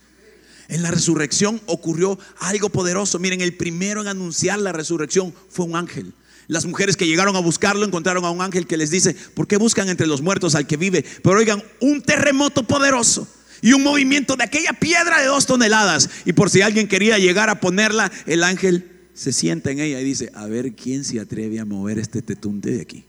En 0.70 0.84
la 0.84 0.92
resurrección 0.92 1.62
ocurrió 1.66 2.20
algo 2.40 2.70
poderoso. 2.70 3.20
Miren, 3.20 3.42
el 3.42 3.56
primero 3.56 4.02
en 4.02 4.08
anunciar 4.08 4.60
la 4.60 4.74
resurrección 4.74 5.34
fue 5.50 5.66
un 5.66 5.76
ángel. 5.76 6.14
Las 6.48 6.66
mujeres 6.66 6.96
que 6.96 7.08
llegaron 7.08 7.36
a 7.36 7.40
buscarlo 7.40 7.86
encontraron 7.86 8.24
a 8.26 8.32
un 8.32 8.42
ángel 8.42 8.68
que 8.68 8.78
les 8.78 8.90
dice, 8.90 9.14
¿por 9.34 9.48
qué 9.48 9.58
buscan 9.58 9.90
entre 9.90 10.08
los 10.08 10.22
muertos 10.22 10.56
al 10.56 10.66
que 10.66 10.78
vive? 10.78 11.04
Pero 11.22 11.38
oigan, 11.38 11.62
un 11.82 12.02
terremoto 12.02 12.64
poderoso 12.64 13.28
y 13.62 13.74
un 13.74 13.84
movimiento 13.84 14.36
de 14.36 14.46
aquella 14.46 14.74
piedra 14.74 15.20
de 15.20 15.28
dos 15.28 15.46
toneladas. 15.46 16.10
Y 16.26 16.34
por 16.34 16.50
si 16.50 16.62
alguien 16.62 16.88
quería 16.88 17.18
llegar 17.18 17.50
a 17.50 17.60
ponerla, 17.60 18.12
el 18.26 18.44
ángel 18.44 18.92
se 19.14 19.34
sienta 19.34 19.72
en 19.72 19.80
ella 19.80 20.00
y 20.00 20.06
dice, 20.06 20.32
a 20.36 20.48
ver 20.48 20.74
quién 20.74 21.04
se 21.04 21.20
atreve 21.20 21.60
a 21.60 21.66
mover 21.66 22.00
este 22.00 22.22
tetunte 22.22 22.72
de 22.72 22.82
aquí. 22.82 23.04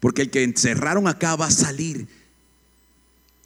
Porque 0.00 0.22
el 0.22 0.30
que 0.30 0.42
encerraron 0.42 1.08
acá 1.08 1.36
va 1.36 1.46
a 1.46 1.50
salir 1.50 2.06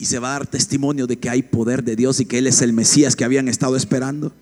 y 0.02 0.06
se 0.06 0.18
va 0.18 0.30
a 0.30 0.38
dar 0.38 0.48
testimonio 0.48 1.06
de 1.06 1.16
que 1.16 1.30
hay 1.30 1.44
poder 1.44 1.84
de 1.84 1.94
Dios 1.94 2.18
y 2.18 2.26
que 2.26 2.38
Él 2.38 2.48
es 2.48 2.60
el 2.60 2.72
Mesías 2.72 3.14
que 3.14 3.22
habían 3.22 3.46
estado 3.46 3.76
esperando. 3.76 4.32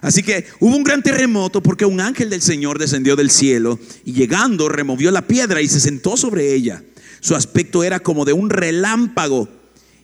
Así 0.00 0.22
que 0.22 0.46
hubo 0.60 0.76
un 0.76 0.84
gran 0.84 1.02
terremoto 1.02 1.60
porque 1.60 1.84
un 1.84 2.00
ángel 2.00 2.30
del 2.30 2.40
Señor 2.40 2.78
descendió 2.78 3.16
del 3.16 3.28
cielo 3.28 3.80
y 4.04 4.12
llegando 4.12 4.68
removió 4.68 5.10
la 5.10 5.26
piedra 5.26 5.60
y 5.60 5.66
se 5.66 5.80
sentó 5.80 6.16
sobre 6.16 6.54
ella. 6.54 6.84
Su 7.18 7.34
aspecto 7.34 7.82
era 7.82 7.98
como 7.98 8.24
de 8.24 8.32
un 8.32 8.48
relámpago 8.48 9.48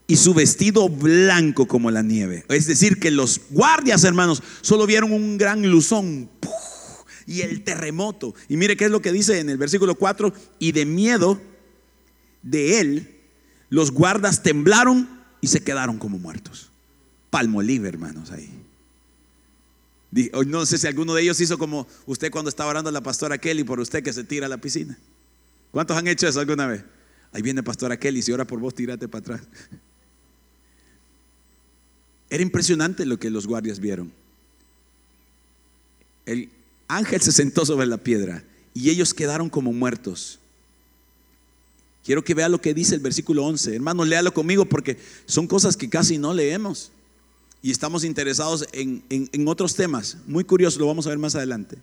y 0.09 0.17
su 0.17 0.35
vestido 0.35 0.89
blanco 0.89 1.69
como 1.69 1.93
la 1.93 2.03
nieve. 2.03 2.45
Es 2.49 2.67
decir, 2.67 2.99
que 2.99 3.13
los 3.13 3.41
guardias, 3.51 4.03
hermanos, 4.03 4.43
solo 4.63 4.85
vieron 4.85 5.13
un 5.13 5.39
gran 5.39 5.63
luzón 5.71 6.29
y 7.25 7.43
el 7.43 7.63
terremoto. 7.63 8.35
Y 8.49 8.57
mire 8.57 8.77
qué 8.77 8.87
es 8.87 8.91
lo 8.91 9.01
que 9.01 9.13
dice 9.13 9.39
en 9.39 9.49
el 9.49 9.59
versículo 9.59 9.95
4, 9.95 10.33
y 10.59 10.73
de 10.73 10.85
miedo 10.87 11.41
de 12.43 12.81
él 12.81 13.14
los 13.71 13.91
guardas 13.91 14.43
temblaron 14.43 15.09
y 15.41 15.49
se 15.49 15.63
quedaron 15.63 15.99
como 15.99 16.19
muertos. 16.19 16.71
Palmolive, 17.31 17.89
hermanos, 17.89 18.31
ahí. 18.31 18.51
No 20.47 20.65
sé 20.65 20.79
si 20.79 20.87
alguno 20.87 21.13
de 21.15 21.23
ellos 21.23 21.41
hizo 21.41 21.59
como 21.59 21.89
usted 22.07 22.31
cuando 22.31 22.49
estaba 22.49 22.71
orando 22.71 22.89
a 22.89 22.93
la 22.93 23.03
pastora 23.03 23.39
Kelly 23.39 23.65
por 23.65 23.81
usted 23.81 24.03
que 24.03 24.13
se 24.13 24.23
tira 24.23 24.47
a 24.47 24.49
la 24.49 24.59
piscina. 24.59 24.97
¿Cuántos 25.73 25.97
han 25.97 26.07
hecho 26.07 26.29
eso 26.29 26.39
alguna 26.39 26.69
vez? 26.69 26.85
Ahí 27.33 27.43
viene 27.43 27.65
pastora 27.65 27.99
Kelly, 27.99 28.23
si 28.23 28.31
ora 28.31 28.47
por 28.47 28.61
vos, 28.61 28.75
tírate 28.75 29.09
para 29.09 29.21
atrás. 29.21 29.41
Era 32.31 32.43
impresionante 32.43 33.05
lo 33.07 33.19
que 33.19 33.29
los 33.29 33.47
guardias 33.47 33.81
vieron. 33.81 34.13
El 36.27 36.49
ángel 36.87 37.21
se 37.21 37.33
sentó 37.33 37.67
sobre 37.67 37.87
la 37.87 37.99
piedra 37.99 38.45
y 38.73 38.91
ellos 38.91 39.15
quedaron 39.15 39.51
como 39.51 39.73
muertos. 39.73 40.39
Quiero 42.05 42.23
que 42.23 42.35
vea 42.35 42.49
lo 42.49 42.61
que 42.61 42.75
dice 42.75 42.95
el 42.95 43.01
versículo 43.01 43.45
11. 43.45 43.75
Hermano, 43.75 44.05
léalo 44.05 44.35
conmigo 44.35 44.67
porque 44.67 44.99
son 45.27 45.47
cosas 45.47 45.77
que 45.77 45.89
casi 45.89 46.19
no 46.19 46.35
leemos. 46.35 46.93
Y 47.63 47.71
estamos 47.71 48.05
interesados 48.05 48.67
en, 48.73 49.03
en 49.09 49.49
otros 49.49 49.75
temas. 49.75 50.19
Muy 50.27 50.45
curioso, 50.45 50.79
lo 50.79 50.87
vamos 50.87 51.07
a 51.07 51.11
ver 51.11 51.19
más 51.19 51.35
adelante. 51.35 51.79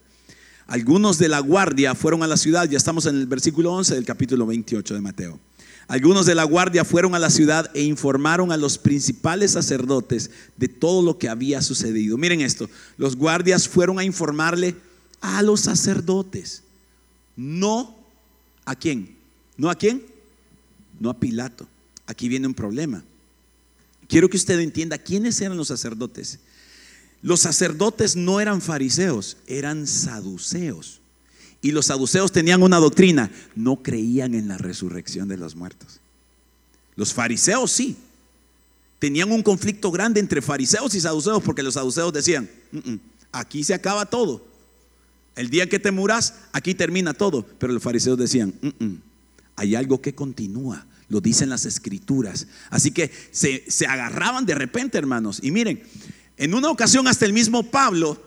Algunos 0.68 1.18
de 1.18 1.28
la 1.28 1.40
guardia 1.40 1.96
fueron 1.96 2.24
a 2.24 2.28
la 2.28 2.38
ciudad, 2.38 2.70
ya 2.70 2.78
estamos 2.78 3.06
en 3.06 3.16
el 3.16 3.26
versículo 3.26 3.74
11 3.74 3.96
del 3.96 4.06
capítulo 4.06 4.46
28 4.46 4.94
de 4.94 5.02
Mateo. 5.02 5.40
Algunos 5.88 6.26
de 6.26 6.36
la 6.36 6.46
guardia 6.46 6.86
fueron 6.86 7.16
a 7.16 7.20
la 7.20 7.30
ciudad 7.30 7.70
e 7.74 7.82
informaron 7.82 8.52
a 8.54 8.58
los 8.58 8.78
principales 8.78 9.52
sacerdotes 9.52 10.32
de 10.56 10.70
todo 10.70 11.02
lo 11.02 11.18
que 11.18 11.28
había 11.28 11.62
sucedido. 11.62 12.18
Miren 12.18 12.40
esto, 12.40 12.70
los 12.96 13.18
guardias 13.18 13.68
fueron 13.68 14.00
a 14.00 14.06
informarle 14.06 14.76
a 15.20 15.42
los 15.42 15.60
sacerdotes, 15.60 16.64
no 17.36 17.94
a 18.64 18.76
quién, 18.76 19.18
no 19.58 19.70
a 19.70 19.76
quién, 19.76 20.06
no 21.02 21.10
a 21.10 21.20
Pilato. 21.20 21.68
Aquí 22.06 22.30
viene 22.30 22.48
un 22.48 22.54
problema. 22.54 23.04
Quiero 24.08 24.30
que 24.30 24.38
usted 24.38 24.60
entienda 24.60 25.00
quiénes 25.00 25.42
eran 25.42 25.58
los 25.58 25.68
sacerdotes. 25.68 26.40
Los 27.24 27.42
sacerdotes 27.42 28.16
no 28.16 28.40
eran 28.40 28.62
fariseos, 28.62 29.38
eran 29.48 29.88
saduceos. 29.88 31.02
Y 31.62 31.72
los 31.72 31.88
saduceos 31.88 32.32
tenían 32.32 32.62
una 32.62 32.78
doctrina, 32.78 33.32
no 33.56 33.82
creían 33.82 34.36
en 34.36 34.48
la 34.48 34.58
resurrección 34.58 35.28
de 35.28 35.38
los 35.38 35.56
muertos. 35.56 36.00
Los 36.96 37.14
fariseos 37.14 37.72
sí. 37.72 37.98
Tenían 39.00 39.32
un 39.32 39.42
conflicto 39.42 39.92
grande 39.92 40.20
entre 40.20 40.42
fariseos 40.42 40.94
y 40.94 41.02
saduceos 41.02 41.42
porque 41.42 41.64
los 41.64 41.74
saduceos 41.74 42.14
decían, 42.14 42.48
aquí 43.32 43.64
se 43.64 43.74
acaba 43.74 44.06
todo. 44.06 44.46
El 45.36 45.50
día 45.50 45.68
que 45.68 45.80
te 45.80 45.90
muras, 45.90 46.36
aquí 46.52 46.76
termina 46.76 47.14
todo. 47.14 47.44
Pero 47.58 47.74
los 47.74 47.82
fariseos 47.82 48.20
decían, 48.20 48.54
hay 49.56 49.74
algo 49.74 50.00
que 50.00 50.14
continúa. 50.14 50.86
Lo 51.12 51.20
dicen 51.20 51.50
las 51.50 51.66
escrituras. 51.66 52.48
Así 52.70 52.92
que 52.92 53.12
se, 53.32 53.66
agarraban 53.86 54.46
de 54.46 54.56
repente, 54.56 54.98
hermanos. 54.98 55.40
Y 55.44 55.52
miren, 55.52 55.84
en 56.38 56.54
una 56.54 56.70
ocasión 56.70 57.06
hasta 57.06 57.26
el 57.26 57.34
mismo 57.34 57.70
Pablo, 57.70 58.24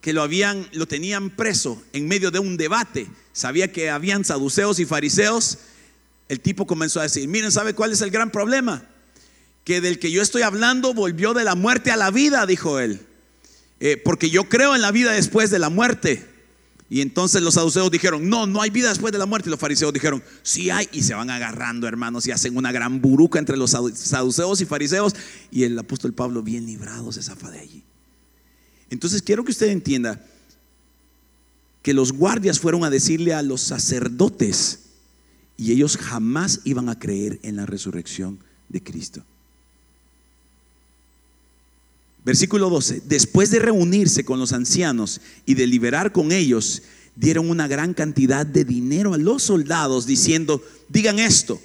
que 0.00 0.12
lo 0.12 0.22
habían, 0.22 0.64
lo 0.72 0.86
tenían 0.86 1.30
preso 1.30 1.82
en 1.92 2.06
medio 2.06 2.30
de 2.30 2.38
un 2.38 2.56
debate, 2.56 3.08
sabía 3.32 3.72
que 3.72 3.90
habían 3.90 4.24
saduceos 4.24 4.78
y 4.78 4.86
fariseos. 4.86 5.58
El 6.28 6.38
tipo 6.38 6.68
comenzó 6.68 7.00
a 7.00 7.02
decir, 7.02 7.26
miren, 7.26 7.50
¿sabe 7.50 7.74
cuál 7.74 7.90
es 7.90 8.00
el 8.00 8.12
gran 8.12 8.30
problema? 8.30 8.86
Que 9.64 9.80
del 9.80 9.98
que 9.98 10.12
yo 10.12 10.22
estoy 10.22 10.42
hablando 10.42 10.94
volvió 10.94 11.34
de 11.34 11.42
la 11.42 11.56
muerte 11.56 11.90
a 11.90 11.96
la 11.96 12.12
vida, 12.12 12.46
dijo 12.46 12.78
él. 12.78 13.04
Eh, 13.80 13.96
porque 13.96 14.30
yo 14.30 14.48
creo 14.48 14.76
en 14.76 14.82
la 14.82 14.92
vida 14.92 15.10
después 15.10 15.50
de 15.50 15.58
la 15.58 15.68
muerte. 15.68 16.24
Y 16.92 17.00
entonces 17.00 17.40
los 17.40 17.54
saduceos 17.54 17.88
dijeron, 17.88 18.28
no, 18.28 18.48
no 18.48 18.60
hay 18.60 18.70
vida 18.70 18.88
después 18.88 19.12
de 19.12 19.18
la 19.18 19.24
muerte. 19.24 19.48
Y 19.48 19.52
los 19.52 19.60
fariseos 19.60 19.92
dijeron, 19.92 20.22
sí 20.42 20.70
hay. 20.70 20.88
Y 20.90 21.02
se 21.04 21.14
van 21.14 21.30
agarrando, 21.30 21.86
hermanos, 21.86 22.26
y 22.26 22.32
hacen 22.32 22.56
una 22.56 22.72
gran 22.72 23.00
buruca 23.00 23.38
entre 23.38 23.56
los 23.56 23.70
saduceos 23.70 24.60
y 24.60 24.66
fariseos. 24.66 25.14
Y 25.52 25.62
el 25.62 25.78
apóstol 25.78 26.12
Pablo, 26.12 26.42
bien 26.42 26.66
librado, 26.66 27.12
se 27.12 27.22
zafa 27.22 27.48
de 27.48 27.60
allí. 27.60 27.84
Entonces 28.90 29.22
quiero 29.22 29.44
que 29.44 29.52
usted 29.52 29.68
entienda 29.68 30.20
que 31.82 31.94
los 31.94 32.12
guardias 32.12 32.58
fueron 32.58 32.82
a 32.82 32.90
decirle 32.90 33.34
a 33.34 33.42
los 33.42 33.60
sacerdotes 33.60 34.80
y 35.56 35.72
ellos 35.72 35.96
jamás 35.96 36.60
iban 36.64 36.88
a 36.88 36.98
creer 36.98 37.38
en 37.42 37.54
la 37.54 37.66
resurrección 37.66 38.40
de 38.68 38.82
Cristo. 38.82 39.22
Versículo 42.24 42.70
12. 42.70 43.02
Después 43.06 43.50
de 43.50 43.58
reunirse 43.58 44.24
con 44.24 44.38
los 44.38 44.52
ancianos 44.52 45.20
y 45.46 45.54
de 45.54 45.66
liberar 45.66 46.12
con 46.12 46.32
ellos, 46.32 46.82
dieron 47.16 47.50
una 47.50 47.68
gran 47.68 47.94
cantidad 47.94 48.46
de 48.46 48.64
dinero 48.64 49.14
a 49.14 49.18
los 49.18 49.42
soldados 49.42 50.06
diciendo, 50.06 50.62
digan 50.88 51.18
esto, 51.18 51.60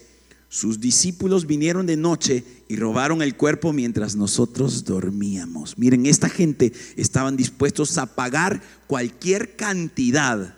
sus 0.49 0.79
discípulos 0.79 1.47
vinieron 1.47 1.85
de 1.85 1.97
noche 1.97 2.43
y 2.69 2.77
robaron 2.77 3.21
el 3.21 3.35
cuerpo 3.35 3.73
mientras 3.73 4.15
nosotros 4.15 4.85
dormíamos. 4.85 5.77
Miren, 5.77 6.05
esta 6.05 6.29
gente 6.29 6.71
estaban 6.95 7.35
dispuestos 7.35 7.97
a 7.97 8.05
pagar 8.15 8.61
cualquier 8.87 9.55
cantidad 9.55 10.55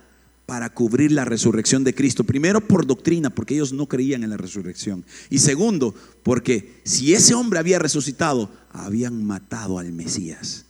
para 0.47 0.69
cubrir 0.69 1.11
la 1.11 1.25
resurrección 1.25 1.83
de 1.83 1.93
Cristo. 1.93 2.23
Primero 2.23 2.61
por 2.61 2.87
doctrina, 2.87 3.29
porque 3.29 3.53
ellos 3.53 3.73
no 3.73 3.85
creían 3.85 4.23
en 4.23 4.29
la 4.29 4.37
resurrección. 4.37 5.03
Y 5.29 5.39
segundo, 5.39 5.93
porque 6.23 6.79
si 6.85 7.13
ese 7.13 7.35
hombre 7.35 7.59
había 7.59 7.79
resucitado, 7.79 8.49
habían 8.71 9.25
matado 9.25 9.77
al 9.77 9.91
Mesías. 9.91 10.63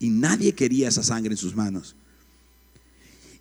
Y 0.00 0.10
nadie 0.10 0.52
quería 0.52 0.88
esa 0.88 1.04
sangre 1.04 1.34
en 1.34 1.36
sus 1.38 1.54
manos. 1.54 1.94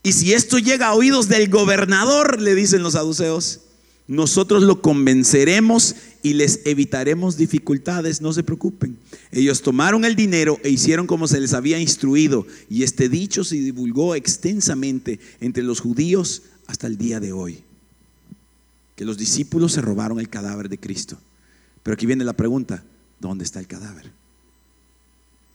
Y 0.03 0.11
si 0.13 0.31
esto 0.33 0.59
llega 0.59 0.89
a 0.89 0.93
oídos 0.93 1.27
del 1.27 1.49
gobernador, 1.49 2.39
le 2.39 2.53
dicen 2.53 2.83
los 2.83 2.93
saduceos, 2.93 3.61
nosotros 4.09 4.63
lo 4.63 4.81
convenceremos 4.81 5.95
y 6.23 6.33
les 6.33 6.61
evitaremos 6.65 7.37
dificultades, 7.37 8.21
no 8.21 8.33
se 8.33 8.41
preocupen. 8.41 8.97
Ellos 9.31 9.61
tomaron 9.61 10.03
el 10.03 10.15
dinero 10.15 10.57
e 10.63 10.69
hicieron 10.71 11.05
como 11.05 11.27
se 11.27 11.39
les 11.39 11.53
había 11.53 11.77
instruido 11.77 12.47
y 12.71 12.81
este 12.81 13.07
dicho 13.07 13.43
se 13.43 13.57
divulgó 13.57 14.15
extensamente 14.15 15.19
entre 15.41 15.61
los 15.61 15.79
judíos 15.79 16.41
hasta 16.65 16.87
el 16.87 16.97
día 16.97 17.19
de 17.19 17.33
hoy. 17.33 17.59
Que 18.95 19.05
los 19.05 19.19
discípulos 19.19 19.73
se 19.73 19.81
robaron 19.81 20.19
el 20.19 20.27
cadáver 20.27 20.69
de 20.69 20.79
Cristo. 20.79 21.19
Pero 21.83 21.93
aquí 21.93 22.07
viene 22.07 22.23
la 22.23 22.33
pregunta, 22.33 22.83
¿dónde 23.19 23.43
está 23.43 23.59
el 23.59 23.67
cadáver? 23.67 24.11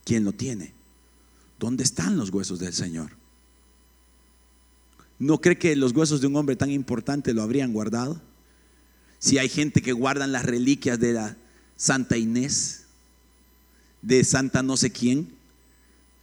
¿Quién 0.04 0.22
lo 0.22 0.30
tiene? 0.30 0.72
¿Dónde 1.58 1.82
están 1.82 2.16
los 2.16 2.30
huesos 2.30 2.60
del 2.60 2.72
Señor? 2.72 3.10
¿No 5.18 5.40
cree 5.40 5.58
que 5.58 5.74
los 5.74 5.90
huesos 5.90 6.20
de 6.20 6.28
un 6.28 6.36
hombre 6.36 6.54
tan 6.54 6.70
importante 6.70 7.34
lo 7.34 7.42
habrían 7.42 7.72
guardado? 7.72 8.22
Si 9.24 9.38
hay 9.38 9.48
gente 9.48 9.80
que 9.80 9.92
guardan 9.92 10.32
las 10.32 10.44
reliquias 10.44 11.00
de 11.00 11.14
la 11.14 11.34
Santa 11.76 12.18
Inés, 12.18 12.82
de 14.02 14.22
Santa 14.22 14.62
no 14.62 14.76
sé 14.76 14.90
quién. 14.92 15.30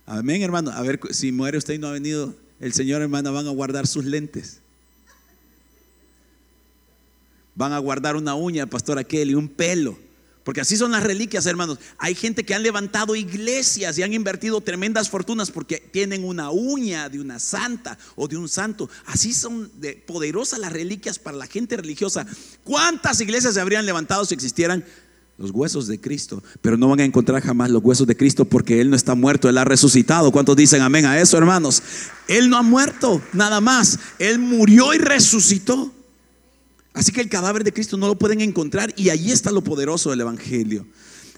Amén, 0.06 0.44
hermano. 0.44 0.70
A 0.70 0.84
ver, 0.84 1.00
si 1.10 1.32
muere 1.32 1.58
usted 1.58 1.74
y 1.74 1.78
no 1.80 1.88
ha 1.88 1.94
venido, 1.94 2.36
el 2.60 2.74
Señor, 2.74 3.02
hermano, 3.02 3.34
van 3.34 3.48
a 3.48 3.50
guardar 3.50 3.88
sus 3.88 4.06
lentes. 4.06 4.60
Van 7.56 7.74
a 7.74 7.80
guardar 7.80 8.16
una 8.16 8.36
uña, 8.36 8.68
pastor 8.68 9.00
aquel, 9.00 9.32
y 9.32 9.34
un 9.34 9.50
pelo. 9.50 9.98
Porque 10.44 10.62
así 10.62 10.76
son 10.76 10.92
las 10.92 11.04
reliquias, 11.04 11.46
hermanos. 11.46 11.78
Hay 12.00 12.16
gente 12.16 12.44
que 12.44 12.56
han 12.56 12.64
levantado 12.64 13.16
iglesias 13.16 13.98
y 13.98 14.04
han 14.04 14.14
invertido 14.14 14.60
tremendas 14.62 15.10
fortunas 15.10 15.52
porque 15.52 15.78
tienen 15.78 16.24
una 16.24 16.50
uña 16.50 17.10
de 17.10 17.20
una 17.20 17.38
santa 17.38 17.98
o 18.16 18.28
de 18.28 18.38
un 18.38 18.50
santo. 18.50 18.90
Así 19.06 19.34
son 19.34 19.72
de 19.80 19.94
poderosas 19.94 20.60
las 20.60 20.74
reliquias 20.74 21.20
para 21.20 21.38
la 21.38 21.46
gente 21.46 21.78
religiosa. 21.78 22.26
¿Cuántas 22.64 23.22
iglesias 23.22 23.54
se 23.54 23.62
habrían 23.62 23.86
levantado 23.86 24.26
si 24.26 24.34
existieran 24.34 24.84
los 25.38 25.52
huesos 25.52 25.86
de 25.86 26.02
Cristo? 26.02 26.42
Pero 26.62 26.76
no 26.76 26.90
van 26.90 27.02
a 27.02 27.06
encontrar 27.06 27.44
jamás 27.44 27.70
los 27.70 27.84
huesos 27.84 28.08
de 28.08 28.18
Cristo 28.18 28.46
porque 28.46 28.82
Él 28.82 28.90
no 28.90 28.96
está 28.96 29.14
muerto, 29.14 29.48
Él 29.48 29.60
ha 29.60 29.64
resucitado. 29.64 30.32
¿Cuántos 30.32 30.56
dicen 30.56 30.82
amén 30.82 31.06
a 31.06 31.20
eso, 31.20 31.38
hermanos? 31.38 31.84
Él 32.28 32.50
no 32.50 32.58
ha 32.58 32.64
muerto, 32.64 33.22
nada 33.34 33.62
más. 33.62 34.00
Él 34.18 34.40
murió 34.40 34.92
y 34.96 34.98
resucitó. 34.98 35.94
Así 36.94 37.12
que 37.12 37.22
el 37.22 37.30
cadáver 37.30 37.64
de 37.64 37.72
Cristo 37.72 37.98
no 37.98 38.08
lo 38.08 38.18
pueden 38.18 38.42
encontrar 38.42 38.94
y 38.98 39.10
ahí 39.10 39.32
está 39.32 39.52
lo 39.52 39.64
poderoso 39.64 40.10
del 40.10 40.22
Evangelio. 40.22 40.86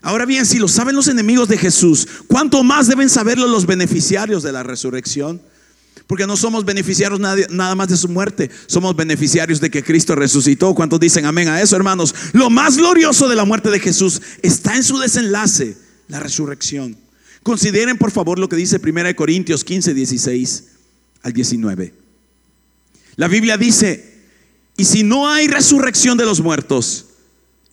Ahora 0.02 0.26
bien, 0.26 0.46
si 0.46 0.60
lo 0.60 0.68
saben 0.68 0.96
los 0.96 1.08
enemigos 1.08 1.48
de 1.48 1.58
Jesús, 1.58 2.08
¿cuánto 2.28 2.64
más 2.64 2.88
deben 2.88 3.10
saberlo 3.10 3.48
los 3.48 3.66
beneficiarios 3.66 4.44
de 4.44 4.52
la 4.52 4.64
resurrección? 4.64 5.42
Porque 6.08 6.28
no 6.28 6.36
somos 6.36 6.66
beneficiarios 6.66 7.20
nada 7.20 7.76
más 7.76 7.88
de 7.88 7.96
su 7.96 8.10
muerte, 8.10 8.50
somos 8.66 8.96
beneficiarios 8.96 9.62
de 9.62 9.70
que 9.70 9.84
Cristo 9.84 10.16
resucitó. 10.16 10.76
¿Cuántos 10.76 11.00
dicen 11.00 11.26
amén 11.26 11.48
a 11.48 11.62
eso, 11.62 11.76
hermanos? 11.76 12.14
Lo 12.34 12.50
más 12.50 12.78
glorioso 12.78 13.30
de 13.30 13.36
la 13.36 13.46
muerte 13.46 13.70
de 13.70 13.80
Jesús 13.80 14.22
está 14.42 14.76
en 14.76 14.84
su 14.84 15.00
desenlace, 15.00 15.78
la 16.10 16.20
resurrección. 16.20 16.98
Consideren 17.42 17.98
por 17.98 18.12
favor 18.12 18.40
lo 18.40 18.50
que 18.50 18.56
dice 18.56 18.82
1 18.84 19.16
Corintios 19.16 19.64
15, 19.64 19.94
16 19.94 20.64
al 21.22 21.32
19. 21.32 21.94
La 23.16 23.28
Biblia 23.28 23.58
dice, 23.58 24.13
y 24.76 24.86
si 24.86 25.04
no 25.04 25.30
hay 25.30 25.48
resurrección 25.48 26.18
de 26.18 26.26
los 26.26 26.42
muertos, 26.42 27.06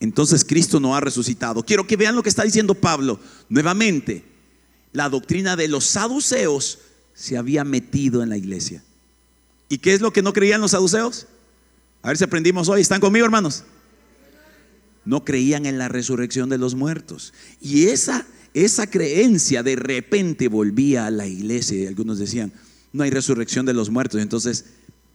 entonces 0.01 0.45
Cristo 0.45 0.81
no 0.81 0.95
ha 0.95 1.01
resucitado. 1.01 1.63
Quiero 1.63 1.87
que 1.87 1.97
vean 1.97 2.17
lo 2.17 2.23
que 2.23 2.29
está 2.29 2.43
diciendo 2.43 2.75
Pablo. 2.75 3.21
Nuevamente, 3.49 4.25
la 4.93 5.09
doctrina 5.09 5.57
de 5.57 5.69
los 5.69 5.85
saduceos 5.85 6.79
se 7.15 7.37
había 7.37 7.65
metido 7.65 8.23
en 8.23 8.29
la 8.29 8.37
iglesia. 8.37 8.83
¿Y 9.69 9.79
qué 9.79 9.95
es 9.95 10.01
lo 10.01 10.13
que 10.13 10.23
no 10.23 10.33
creían 10.33 10.61
los 10.61 10.73
saduceos? 10.73 11.27
A 12.03 12.09
ver 12.09 12.19
si 12.19 12.25
aprendimos 12.25 12.69
hoy. 12.69 12.81
¿Están 12.81 13.01
conmigo, 13.01 13.25
hermanos? 13.25 13.65
No 15.05 15.25
creían 15.25 15.65
en 15.67 15.79
la 15.79 15.89
resurrección 15.89 16.49
de 16.49 16.59
los 16.59 16.75
muertos. 16.75 17.33
Y 17.61 17.87
esa, 17.87 18.27
esa 18.53 18.89
creencia 18.89 19.63
de 19.63 19.77
repente 19.77 20.49
volvía 20.49 21.07
a 21.07 21.11
la 21.11 21.27
iglesia. 21.27 21.79
Y 21.79 21.87
algunos 21.87 22.19
decían, 22.19 22.53
no 22.93 23.05
hay 23.05 23.11
resurrección 23.11 23.65
de 23.65 23.75
los 23.75 23.91
muertos. 23.91 24.21
Entonces 24.21 24.65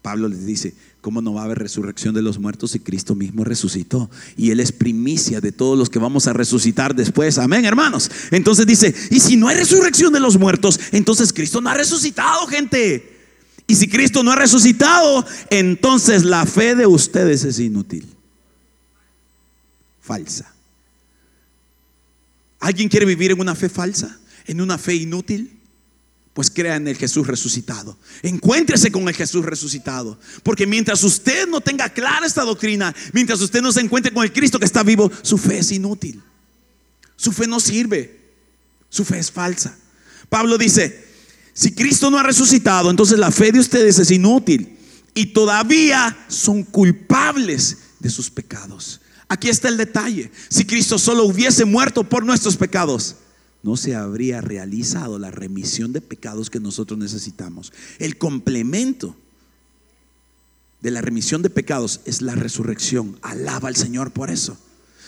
Pablo 0.06 0.28
les 0.28 0.46
dice, 0.46 0.76
¿cómo 1.02 1.20
no 1.20 1.34
va 1.34 1.42
a 1.42 1.46
haber 1.46 1.58
resurrección 1.58 2.14
de 2.14 2.22
los 2.22 2.38
muertos 2.38 2.70
si 2.70 2.80
Cristo 2.80 3.16
mismo 3.16 3.44
resucitó? 3.44 4.08
Y 4.38 4.52
Él 4.52 4.60
es 4.60 4.72
primicia 4.72 5.42
de 5.42 5.52
todos 5.52 5.76
los 5.76 5.90
que 5.90 5.98
vamos 5.98 6.28
a 6.28 6.34
resucitar 6.34 6.94
después. 6.94 7.40
Amén, 7.40 7.66
hermanos. 7.66 8.12
Entonces 8.30 8.68
dice, 8.68 8.94
y 9.10 9.20
si 9.20 9.36
no 9.36 9.48
hay 9.48 9.58
resurrección 9.58 10.14
de 10.14 10.20
los 10.20 10.38
muertos, 10.38 10.80
entonces 10.92 11.34
Cristo 11.34 11.60
no 11.60 11.72
ha 11.72 11.74
resucitado, 11.74 12.46
gente. 12.46 13.18
Y 13.66 13.74
si 13.74 13.88
Cristo 13.88 14.22
no 14.22 14.32
ha 14.32 14.36
resucitado, 14.36 15.26
entonces 15.50 16.24
la 16.24 16.46
fe 16.46 16.76
de 16.76 16.86
ustedes 16.86 17.44
es 17.44 17.58
inútil. 17.58 18.06
Falsa. 20.04 20.54
¿Alguien 22.60 22.90
quiere 22.90 23.08
vivir 23.08 23.32
en 23.32 23.42
una 23.42 23.56
fe 23.56 23.70
falsa? 23.70 24.20
¿En 24.46 24.62
una 24.62 24.78
fe 24.78 24.94
inútil? 24.94 25.55
Pues 26.36 26.52
crea 26.52 26.76
en 26.76 26.86
el 26.90 26.98
Jesús 26.98 27.26
resucitado. 27.26 27.98
Encuéntrese 28.22 28.92
con 28.92 29.08
el 29.08 29.16
Jesús 29.16 29.46
resucitado. 29.46 30.20
Porque 30.44 30.68
mientras 30.68 31.02
usted 31.06 31.48
no 31.48 31.62
tenga 31.62 31.88
clara 31.88 32.28
esta 32.28 32.44
doctrina, 32.44 32.94
mientras 33.14 33.40
usted 33.40 33.62
no 33.62 33.72
se 33.72 33.80
encuentre 33.80 34.14
con 34.14 34.22
el 34.22 34.34
Cristo 34.34 34.60
que 34.60 34.66
está 34.66 34.84
vivo, 34.84 35.10
su 35.22 35.38
fe 35.38 35.60
es 35.60 35.72
inútil. 35.72 36.22
Su 37.16 37.32
fe 37.32 37.48
no 37.48 37.62
sirve. 37.62 38.20
Su 38.90 39.06
fe 39.06 39.18
es 39.18 39.32
falsa. 39.32 39.78
Pablo 40.28 40.58
dice, 40.58 41.08
si 41.54 41.74
Cristo 41.74 42.12
no 42.12 42.20
ha 42.20 42.24
resucitado, 42.24 42.92
entonces 42.92 43.18
la 43.18 43.32
fe 43.32 43.54
de 43.54 43.62
ustedes 43.62 43.98
es 44.00 44.12
inútil. 44.12 44.78
Y 45.14 45.28
todavía 45.28 46.26
son 46.28 46.64
culpables 46.64 47.78
de 48.00 48.10
sus 48.10 48.30
pecados. 48.30 49.00
Aquí 49.30 49.48
está 49.48 49.70
el 49.70 49.78
detalle. 49.78 50.30
Si 50.50 50.66
Cristo 50.66 51.00
solo 51.00 51.24
hubiese 51.24 51.64
muerto 51.64 52.04
por 52.04 52.26
nuestros 52.26 52.58
pecados, 52.58 53.16
no 53.66 53.78
se 53.78 53.96
habría 53.96 54.42
realizado 54.42 55.18
la 55.18 55.32
remisión 55.32 55.92
de 55.92 56.00
pecados 56.00 56.52
que 56.52 56.60
nosotros 56.60 57.00
necesitamos. 57.00 57.74
El 57.98 58.20
complemento 58.20 59.16
de 60.82 60.92
la 60.92 61.02
remisión 61.02 61.42
de 61.42 61.50
pecados 61.50 62.02
es 62.06 62.22
la 62.22 62.36
resurrección. 62.36 63.18
Alaba 63.24 63.70
al 63.70 63.76
Señor 63.76 64.12
por 64.12 64.30
eso. 64.30 64.56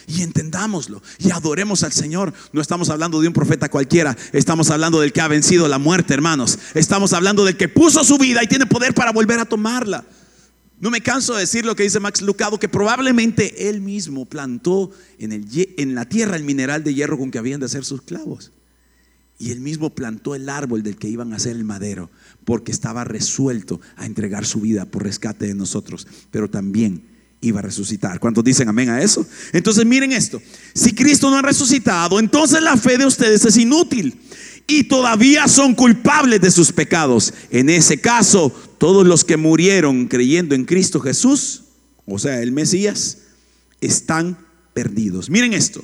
Y 0.07 0.23
entendámoslo 0.23 1.03
y 1.19 1.29
adoremos 1.29 1.83
al 1.83 1.91
Señor. 1.91 2.33
No 2.51 2.59
estamos 2.59 2.89
hablando 2.89 3.21
de 3.21 3.27
un 3.27 3.33
profeta 3.35 3.69
cualquiera, 3.69 4.17
estamos 4.31 4.71
hablando 4.71 5.01
del 5.01 5.13
que 5.13 5.21
ha 5.21 5.27
vencido 5.27 5.67
la 5.67 5.77
muerte, 5.77 6.15
hermanos. 6.15 6.57
Estamos 6.73 7.13
hablando 7.13 7.45
del 7.45 7.57
que 7.57 7.69
puso 7.69 8.03
su 8.03 8.17
vida 8.17 8.43
y 8.43 8.47
tiene 8.47 8.65
poder 8.65 8.95
para 8.95 9.11
volver 9.11 9.39
a 9.39 9.45
tomarla. 9.45 10.03
No 10.79 10.91
me 10.91 11.01
canso 11.01 11.33
de 11.33 11.41
decir 11.41 11.65
lo 11.65 11.75
que 11.75 11.83
dice 11.83 11.99
Max 11.99 12.21
Lucado, 12.21 12.59
que 12.59 12.69
probablemente 12.69 13.67
él 13.67 13.81
mismo 13.81 14.25
plantó 14.25 14.91
en, 15.17 15.95
la 15.95 16.05
tierra 16.05 16.35
el 16.35 16.43
mineral 16.43 16.83
de 16.83 16.93
hierro 16.93 17.17
con 17.17 17.31
que 17.31 17.39
habían 17.39 17.59
de 17.59 17.65
hacer 17.65 17.83
sus 17.83 18.03
clavos. 18.03 18.51
Y 19.39 19.51
él 19.51 19.59
mismo 19.59 19.93
plantó 19.93 20.35
el 20.35 20.49
árbol 20.49 20.83
del 20.83 20.97
que 20.97 21.09
iban 21.09 21.33
a 21.33 21.37
hacer 21.37 21.55
el 21.55 21.63
madero, 21.63 22.11
porque 22.45 22.71
estaba 22.71 23.03
resuelto 23.03 23.81
a 23.95 24.05
entregar 24.05 24.45
su 24.45 24.61
vida 24.61 24.85
por 24.85 25.03
rescate 25.03 25.47
de 25.47 25.55
nosotros, 25.55 26.07
pero 26.31 26.49
también 26.49 27.03
iba 27.41 27.59
a 27.59 27.63
resucitar. 27.63 28.19
¿Cuántos 28.19 28.43
dicen 28.43 28.69
amén 28.69 28.89
a 28.89 29.01
eso? 29.01 29.25
Entonces 29.53 29.85
miren 29.85 30.11
esto, 30.11 30.41
si 30.73 30.93
Cristo 30.93 31.29
no 31.29 31.37
ha 31.37 31.41
resucitado, 31.41 32.19
entonces 32.19 32.61
la 32.61 32.77
fe 32.77 32.97
de 32.97 33.05
ustedes 33.05 33.45
es 33.45 33.57
inútil 33.57 34.19
y 34.67 34.83
todavía 34.83 35.47
son 35.47 35.73
culpables 35.73 36.41
de 36.41 36.51
sus 36.51 36.73
pecados. 36.73 37.33
En 37.49 37.69
ese 37.69 38.01
caso, 38.01 38.53
todos 38.77 39.07
los 39.07 39.23
que 39.23 39.37
murieron 39.37 40.07
creyendo 40.07 40.53
en 40.53 40.65
Cristo 40.65 40.99
Jesús, 40.99 41.63
o 42.05 42.19
sea, 42.19 42.41
el 42.41 42.51
Mesías, 42.51 43.19
están 43.79 44.37
perdidos. 44.73 45.29
Miren 45.29 45.53
esto. 45.53 45.81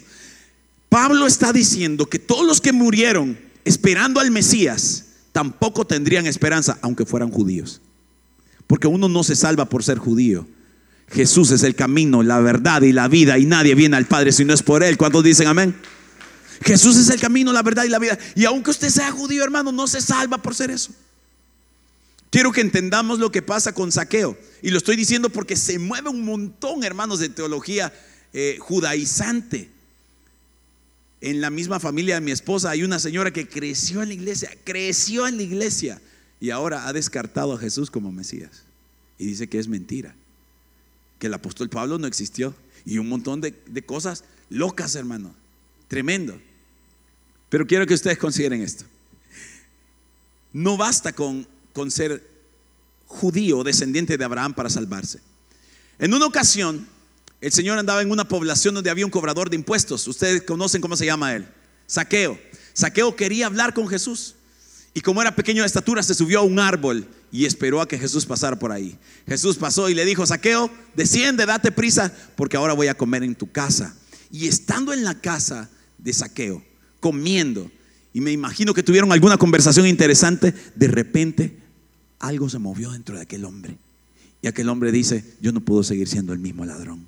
Pablo 0.90 1.26
está 1.26 1.54
diciendo 1.54 2.06
que 2.06 2.20
todos 2.20 2.46
los 2.46 2.62
que 2.62 2.74
murieron 2.74 3.40
esperando 3.66 4.20
al 4.20 4.30
Mesías 4.32 5.06
tampoco 5.32 5.88
tendrían 5.88 6.28
esperanza, 6.28 6.78
aunque 6.82 7.06
fueran 7.06 7.32
judíos. 7.32 7.82
Porque 8.68 8.88
uno 8.88 9.08
no 9.08 9.24
se 9.24 9.36
salva 9.36 9.70
por 9.70 9.84
ser 9.84 9.98
judío. 9.98 10.46
Jesús 11.10 11.52
es 11.52 11.64
el 11.64 11.76
camino, 11.76 12.22
la 12.22 12.40
verdad 12.40 12.82
y 12.82 12.92
la 12.92 13.08
vida 13.08 13.38
y 13.38 13.46
nadie 13.46 13.76
viene 13.76 13.96
al 13.96 14.06
Padre 14.06 14.32
si 14.32 14.46
no 14.46 14.54
es 14.54 14.62
por 14.62 14.84
Él. 14.84 14.98
¿Cuántos 14.98 15.24
dicen 15.24 15.48
amén? 15.48 15.76
Jesús 16.64 16.98
es 16.98 17.10
el 17.10 17.20
camino, 17.20 17.52
la 17.52 17.62
verdad 17.62 17.84
y 17.84 17.90
la 17.90 18.00
vida. 18.00 18.18
Y 18.36 18.46
aunque 18.46 18.72
usted 18.72 18.90
sea 18.90 19.12
judío, 19.12 19.44
hermano, 19.44 19.72
no 19.72 19.88
se 19.88 20.02
salva 20.02 20.38
por 20.38 20.56
ser 20.56 20.72
eso. 20.72 20.92
Quiero 22.30 22.52
que 22.52 22.62
entendamos 22.62 23.20
lo 23.20 23.32
que 23.32 23.42
pasa 23.42 23.74
con 23.74 23.92
saqueo. 23.92 24.38
Y 24.62 24.72
lo 24.72 24.78
estoy 24.78 24.96
diciendo 24.96 25.30
porque 25.30 25.56
se 25.56 25.78
mueve 25.78 26.10
un 26.10 26.26
montón, 26.26 26.84
hermanos, 26.84 27.20
de 27.20 27.30
teología 27.30 27.94
eh, 28.34 28.58
judaizante. 28.60 29.70
En 31.22 31.42
la 31.42 31.50
misma 31.50 31.80
familia 31.80 32.16
de 32.16 32.22
mi 32.22 32.32
esposa 32.32 32.72
hay 32.72 32.84
una 32.84 32.98
señora 32.98 33.32
que 33.32 33.48
creció 33.48 34.02
en 34.02 34.10
la 34.10 34.16
iglesia, 34.16 34.50
creció 34.64 35.28
en 35.28 35.38
la 35.38 35.44
iglesia 35.44 36.02
y 36.42 36.50
ahora 36.50 36.88
ha 36.88 36.94
descartado 36.94 37.54
a 37.54 37.60
Jesús 37.60 37.92
como 37.92 38.12
Mesías. 38.12 38.64
Y 39.20 39.28
dice 39.28 39.48
que 39.48 39.60
es 39.60 39.68
mentira, 39.68 40.16
que 41.20 41.28
el 41.28 41.34
apóstol 41.34 41.70
Pablo 41.70 42.00
no 42.00 42.08
existió 42.08 42.56
y 42.84 42.98
un 42.98 43.08
montón 43.08 43.42
de, 43.42 43.54
de 43.68 43.82
cosas 43.84 44.24
locas, 44.50 44.96
hermano. 44.96 45.34
Tremendo. 45.88 46.38
Pero 47.54 47.68
quiero 47.68 47.86
que 47.86 47.94
ustedes 47.94 48.18
consideren 48.18 48.64
esto. 48.64 48.84
No 50.54 50.76
basta 50.76 51.14
con, 51.14 51.48
con 51.72 51.92
ser 51.92 52.28
judío, 53.06 53.64
descendiente 53.64 54.18
de 54.18 54.26
Abraham 54.26 54.56
para 54.56 54.72
salvarse. 54.72 55.20
En 56.00 56.16
una 56.16 56.26
ocasión, 56.26 56.88
el 57.42 57.52
Señor 57.52 57.78
andaba 57.78 58.02
en 58.02 58.10
una 58.10 58.28
población 58.28 58.74
donde 58.74 58.90
había 58.90 59.06
un 59.06 59.12
cobrador 59.12 59.52
de 59.52 59.56
impuestos. 59.56 60.08
Ustedes 60.08 60.42
conocen 60.42 60.82
cómo 60.82 60.98
se 60.98 61.06
llama 61.06 61.36
él. 61.36 61.48
Saqueo. 61.86 62.40
Saqueo 62.74 63.16
quería 63.16 63.46
hablar 63.46 63.76
con 63.76 63.88
Jesús. 63.88 64.34
Y 64.96 65.02
como 65.02 65.22
era 65.22 65.36
pequeño 65.36 65.62
de 65.62 65.68
estatura, 65.68 66.02
se 66.02 66.16
subió 66.16 66.40
a 66.40 66.44
un 66.44 66.58
árbol 66.58 67.08
y 67.32 67.46
esperó 67.46 67.82
a 67.82 67.88
que 67.88 68.00
Jesús 68.00 68.26
pasara 68.26 68.58
por 68.58 68.72
ahí. 68.72 68.98
Jesús 69.28 69.58
pasó 69.58 69.90
y 69.90 69.94
le 69.94 70.06
dijo, 70.06 70.26
Saqueo, 70.26 70.72
desciende, 70.96 71.46
date 71.46 71.72
prisa, 71.72 72.12
porque 72.36 72.58
ahora 72.58 72.74
voy 72.74 72.88
a 72.88 72.98
comer 72.98 73.22
en 73.22 73.36
tu 73.36 73.52
casa. 73.52 73.96
Y 74.32 74.48
estando 74.48 74.92
en 74.92 75.04
la 75.04 75.22
casa, 75.22 75.70
de 76.04 76.12
saqueo, 76.12 76.64
comiendo. 77.04 77.70
Y 78.14 78.22
me 78.22 78.32
imagino 78.32 78.74
que 78.74 78.82
tuvieron 78.82 79.12
alguna 79.12 79.38
conversación 79.38 79.86
interesante. 79.86 80.54
De 80.74 80.88
repente, 80.88 81.58
algo 82.20 82.48
se 82.48 82.60
movió 82.60 82.92
dentro 82.92 83.18
de 83.18 83.24
aquel 83.24 83.44
hombre. 83.44 83.78
Y 84.42 84.48
aquel 84.48 84.70
hombre 84.70 84.94
dice, 84.94 85.36
yo 85.42 85.52
no 85.52 85.60
puedo 85.60 85.84
seguir 85.84 86.08
siendo 86.08 86.32
el 86.32 86.40
mismo 86.40 86.64
ladrón. 86.64 87.06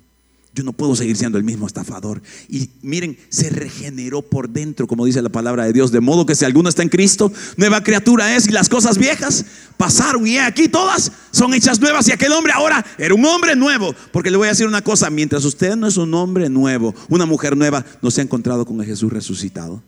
Yo 0.56 0.64
no 0.64 0.72
puedo 0.72 0.96
seguir 0.96 1.18
siendo 1.18 1.36
el 1.36 1.44
mismo 1.44 1.66
estafador. 1.66 2.22
Y 2.48 2.70
miren, 2.80 3.18
se 3.28 3.50
regeneró 3.50 4.22
por 4.22 4.48
dentro, 4.48 4.86
como 4.86 5.04
dice 5.04 5.20
la 5.20 5.28
palabra 5.28 5.66
de 5.66 5.74
Dios. 5.74 5.92
De 5.92 6.00
modo 6.00 6.24
que 6.24 6.34
si 6.34 6.46
alguno 6.46 6.70
está 6.70 6.82
en 6.82 6.88
Cristo, 6.88 7.30
nueva 7.58 7.82
criatura 7.82 8.34
es 8.34 8.48
y 8.48 8.52
las 8.52 8.70
cosas 8.70 8.96
viejas 8.96 9.44
pasaron. 9.76 10.26
Y 10.26 10.38
aquí 10.38 10.66
todas 10.66 11.12
son 11.30 11.52
hechas 11.52 11.78
nuevas. 11.78 12.08
Y 12.08 12.12
aquel 12.12 12.32
hombre 12.32 12.54
ahora 12.54 12.82
era 12.96 13.14
un 13.14 13.22
hombre 13.26 13.54
nuevo. 13.54 13.94
Porque 14.12 14.30
le 14.30 14.38
voy 14.38 14.46
a 14.46 14.52
decir 14.52 14.66
una 14.66 14.80
cosa, 14.80 15.10
mientras 15.10 15.44
usted 15.44 15.76
no 15.76 15.86
es 15.86 15.98
un 15.98 16.14
hombre 16.14 16.48
nuevo, 16.48 16.94
una 17.10 17.26
mujer 17.26 17.54
nueva, 17.54 17.84
no 18.00 18.10
se 18.10 18.22
ha 18.22 18.24
encontrado 18.24 18.64
con 18.64 18.80
el 18.80 18.86
Jesús 18.86 19.12
resucitado. 19.12 19.82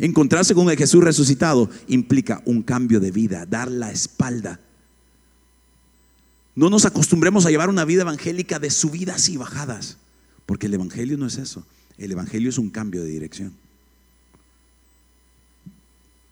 Encontrarse 0.00 0.52
con 0.52 0.68
el 0.68 0.76
Jesús 0.76 1.04
resucitado 1.04 1.70
implica 1.86 2.42
un 2.44 2.60
cambio 2.62 2.98
de 2.98 3.12
vida, 3.12 3.46
dar 3.46 3.70
la 3.70 3.92
espalda 3.92 4.58
no 6.56 6.70
nos 6.70 6.86
acostumbremos 6.86 7.44
a 7.44 7.50
llevar 7.50 7.68
una 7.68 7.84
vida 7.84 8.00
evangélica 8.00 8.58
de 8.58 8.70
subidas 8.70 9.28
y 9.28 9.36
bajadas, 9.36 9.98
porque 10.46 10.66
el 10.66 10.74
Evangelio 10.74 11.18
no 11.18 11.26
es 11.26 11.36
eso. 11.36 11.64
El 11.98 12.12
Evangelio 12.12 12.48
es 12.48 12.56
un 12.56 12.70
cambio 12.70 13.04
de 13.04 13.10
dirección. 13.10 13.52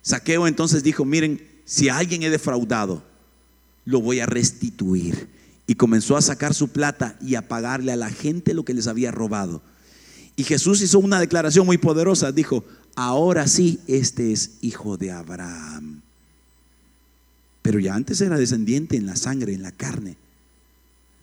Saqueo 0.01 0.47
entonces 0.47 0.83
dijo, 0.83 1.05
miren, 1.05 1.47
si 1.67 1.91
alguien 1.91 2.23
he 2.23 2.31
defraudado, 2.31 3.03
lo 3.85 4.01
voy 4.01 4.21
a 4.21 4.27
restituir. 4.27 5.29
Y 5.67 5.77
comenzó 5.77 6.17
a 6.17 6.23
sacar 6.23 6.53
su 6.53 6.69
plata 6.69 7.17
y 7.23 7.37
a 7.37 7.49
pagarle 7.49 7.93
a 7.93 7.97
la 7.97 8.11
gente 8.11 8.55
lo 8.55 8.65
que 8.65 8.75
les 8.75 8.87
había 8.87 9.11
robado. 9.11 9.63
Y 10.37 10.45
Jesús 10.45 10.83
hizo 10.83 10.99
una 10.99 11.21
declaración 11.21 11.65
muy 11.65 11.79
poderosa. 11.79 12.33
Dijo, 12.33 12.65
ahora 12.97 13.47
sí, 13.47 13.81
este 13.87 14.33
es 14.33 14.59
hijo 14.61 14.97
de 14.97 15.13
Abraham. 15.13 15.94
Pero 17.65 17.81
ya 17.81 17.95
antes 17.95 18.21
era 18.21 18.37
descendiente 18.37 18.95
en 18.99 19.07
la 19.07 19.17
sangre, 19.17 19.55
en 19.55 19.63
la 19.63 19.73
carne. 19.73 20.19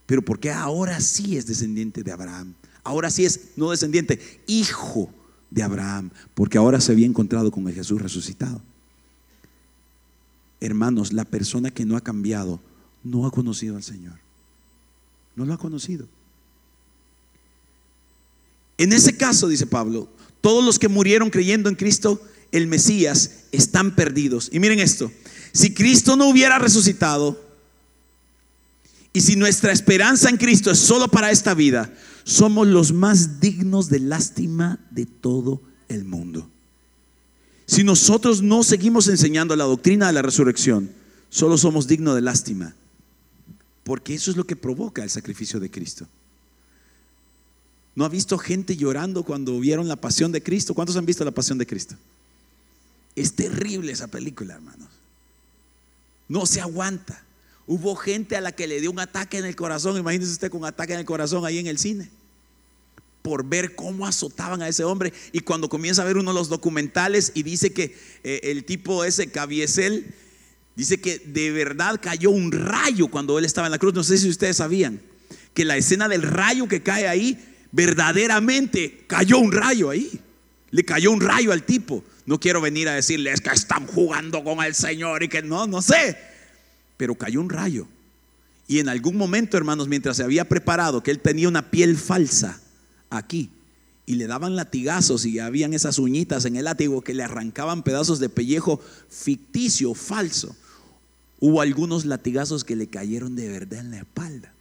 Pero 0.07 0.23
¿por 0.23 0.39
qué 0.39 0.49
ahora 0.49 0.99
sí 0.99 1.37
es 1.37 1.45
descendiente 1.45 2.01
de 2.01 2.11
Abraham? 2.11 2.55
Ahora 2.83 3.11
sí 3.11 3.25
es, 3.25 3.49
no 3.57 3.69
descendiente, 3.69 4.19
hijo 4.47 5.13
de 5.51 5.61
Abraham, 5.61 6.09
porque 6.33 6.57
ahora 6.57 6.81
se 6.81 6.93
había 6.93 7.05
encontrado 7.05 7.51
con 7.51 7.67
el 7.67 7.75
Jesús 7.75 8.01
resucitado. 8.01 8.59
Hermanos, 10.59 11.13
la 11.13 11.25
persona 11.25 11.69
que 11.69 11.85
no 11.85 11.95
ha 11.95 12.01
cambiado 12.01 12.59
no 13.03 13.27
ha 13.27 13.31
conocido 13.31 13.75
al 13.75 13.83
Señor. 13.83 14.17
No 15.35 15.45
lo 15.45 15.53
ha 15.53 15.59
conocido. 15.59 16.07
En 18.79 18.93
ese 18.93 19.15
caso, 19.15 19.47
dice 19.47 19.67
Pablo, 19.67 20.09
todos 20.41 20.65
los 20.65 20.79
que 20.79 20.87
murieron 20.87 21.29
creyendo 21.29 21.69
en 21.69 21.75
Cristo, 21.75 22.19
el 22.51 22.65
Mesías, 22.65 23.43
están 23.51 23.95
perdidos. 23.95 24.49
Y 24.51 24.59
miren 24.59 24.79
esto, 24.79 25.11
si 25.51 25.73
Cristo 25.73 26.15
no 26.15 26.29
hubiera 26.29 26.59
resucitado, 26.59 27.39
y 29.13 29.21
si 29.21 29.35
nuestra 29.35 29.71
esperanza 29.71 30.29
en 30.29 30.37
Cristo 30.37 30.71
es 30.71 30.79
solo 30.79 31.09
para 31.09 31.31
esta 31.31 31.53
vida, 31.53 31.93
somos 32.23 32.67
los 32.67 32.93
más 32.93 33.39
dignos 33.41 33.89
de 33.89 33.99
lástima 33.99 34.79
de 34.89 35.05
todo 35.05 35.61
el 35.89 36.05
mundo. 36.05 36.49
Si 37.65 37.83
nosotros 37.83 38.41
no 38.41 38.63
seguimos 38.63 39.07
enseñando 39.07 39.55
la 39.55 39.65
doctrina 39.65 40.07
de 40.07 40.13
la 40.13 40.21
resurrección, 40.21 40.91
solo 41.29 41.57
somos 41.57 41.87
dignos 41.87 42.15
de 42.15 42.21
lástima, 42.21 42.75
porque 43.83 44.13
eso 44.13 44.31
es 44.31 44.37
lo 44.37 44.45
que 44.45 44.55
provoca 44.55 45.03
el 45.03 45.09
sacrificio 45.09 45.59
de 45.59 45.71
Cristo. 45.71 46.07
¿No 47.95 48.05
ha 48.05 48.09
visto 48.09 48.37
gente 48.37 48.77
llorando 48.77 49.23
cuando 49.23 49.59
vieron 49.59 49.87
la 49.87 49.97
pasión 49.97 50.31
de 50.31 50.41
Cristo? 50.41 50.73
¿Cuántos 50.73 50.95
han 50.95 51.05
visto 51.05 51.25
la 51.25 51.31
pasión 51.31 51.57
de 51.57 51.67
Cristo? 51.67 51.95
Es 53.15 53.33
terrible 53.33 53.91
esa 53.91 54.07
película, 54.07 54.53
hermanos. 54.53 54.87
No 56.31 56.45
se 56.45 56.61
aguanta. 56.61 57.21
Hubo 57.67 57.93
gente 57.93 58.37
a 58.37 58.41
la 58.41 58.53
que 58.53 58.65
le 58.65 58.79
dio 58.79 58.89
un 58.89 59.01
ataque 59.01 59.37
en 59.37 59.43
el 59.43 59.57
corazón. 59.57 59.97
Imagínese 59.97 60.31
usted 60.31 60.49
con 60.49 60.61
un 60.61 60.65
ataque 60.65 60.93
en 60.93 60.99
el 60.99 61.05
corazón 61.05 61.45
ahí 61.45 61.57
en 61.57 61.67
el 61.67 61.77
cine. 61.77 62.09
Por 63.21 63.43
ver 63.43 63.75
cómo 63.75 64.07
azotaban 64.07 64.61
a 64.61 64.69
ese 64.69 64.85
hombre. 64.85 65.11
Y 65.33 65.41
cuando 65.41 65.67
comienza 65.67 66.03
a 66.03 66.05
ver 66.05 66.15
uno 66.15 66.31
de 66.31 66.39
los 66.39 66.47
documentales 66.47 67.33
y 67.35 67.43
dice 67.43 67.73
que 67.73 67.97
eh, 68.23 68.39
el 68.43 68.63
tipo 68.63 69.03
ese, 69.03 69.29
Cabiesel, 69.29 70.15
dice 70.77 71.01
que 71.01 71.19
de 71.19 71.51
verdad 71.51 71.99
cayó 72.01 72.31
un 72.31 72.53
rayo 72.53 73.09
cuando 73.09 73.37
él 73.37 73.43
estaba 73.43 73.67
en 73.67 73.71
la 73.71 73.77
cruz. 73.77 73.93
No 73.93 74.05
sé 74.05 74.17
si 74.17 74.29
ustedes 74.29 74.55
sabían 74.55 75.01
que 75.53 75.65
la 75.65 75.75
escena 75.75 76.07
del 76.07 76.21
rayo 76.21 76.69
que 76.69 76.81
cae 76.81 77.09
ahí, 77.09 77.37
verdaderamente 77.73 79.03
cayó 79.05 79.37
un 79.37 79.51
rayo 79.51 79.89
ahí. 79.89 80.21
Le 80.71 80.83
cayó 80.83 81.11
un 81.11 81.21
rayo 81.21 81.51
al 81.51 81.63
tipo. 81.63 82.03
No 82.25 82.39
quiero 82.39 82.61
venir 82.61 82.89
a 82.89 82.95
decirles 82.95 83.41
que 83.41 83.49
están 83.49 83.87
jugando 83.87 84.43
con 84.43 84.63
el 84.63 84.73
Señor 84.73 85.23
y 85.23 85.27
que 85.27 85.41
no, 85.41 85.67
no 85.67 85.81
sé 85.81 86.17
pero 87.01 87.15
cayó 87.15 87.41
un 87.41 87.49
rayo. 87.49 87.87
Y 88.67 88.77
en 88.77 88.87
algún 88.87 89.17
momento, 89.17 89.57
hermanos, 89.57 89.87
mientras 89.87 90.17
se 90.17 90.23
había 90.23 90.47
preparado, 90.47 91.01
que 91.01 91.09
él 91.09 91.17
tenía 91.17 91.47
una 91.47 91.71
piel 91.71 91.97
falsa 91.97 92.61
aquí, 93.09 93.49
y 94.05 94.13
le 94.13 94.27
daban 94.27 94.55
latigazos 94.55 95.25
y 95.25 95.39
habían 95.39 95.73
esas 95.73 95.97
uñitas 95.97 96.45
en 96.45 96.57
el 96.57 96.65
látigo 96.65 97.01
que 97.01 97.15
le 97.15 97.23
arrancaban 97.23 97.81
pedazos 97.81 98.19
de 98.19 98.29
pellejo 98.29 98.79
ficticio, 99.09 99.95
falso. 99.95 100.55
Hubo 101.39 101.61
algunos 101.61 102.05
latigazos 102.05 102.63
que 102.63 102.75
le 102.75 102.85
cayeron 102.85 103.35
de 103.35 103.47
verdad 103.49 103.79
en 103.79 103.89
la 103.89 103.97
espalda. 103.97 104.53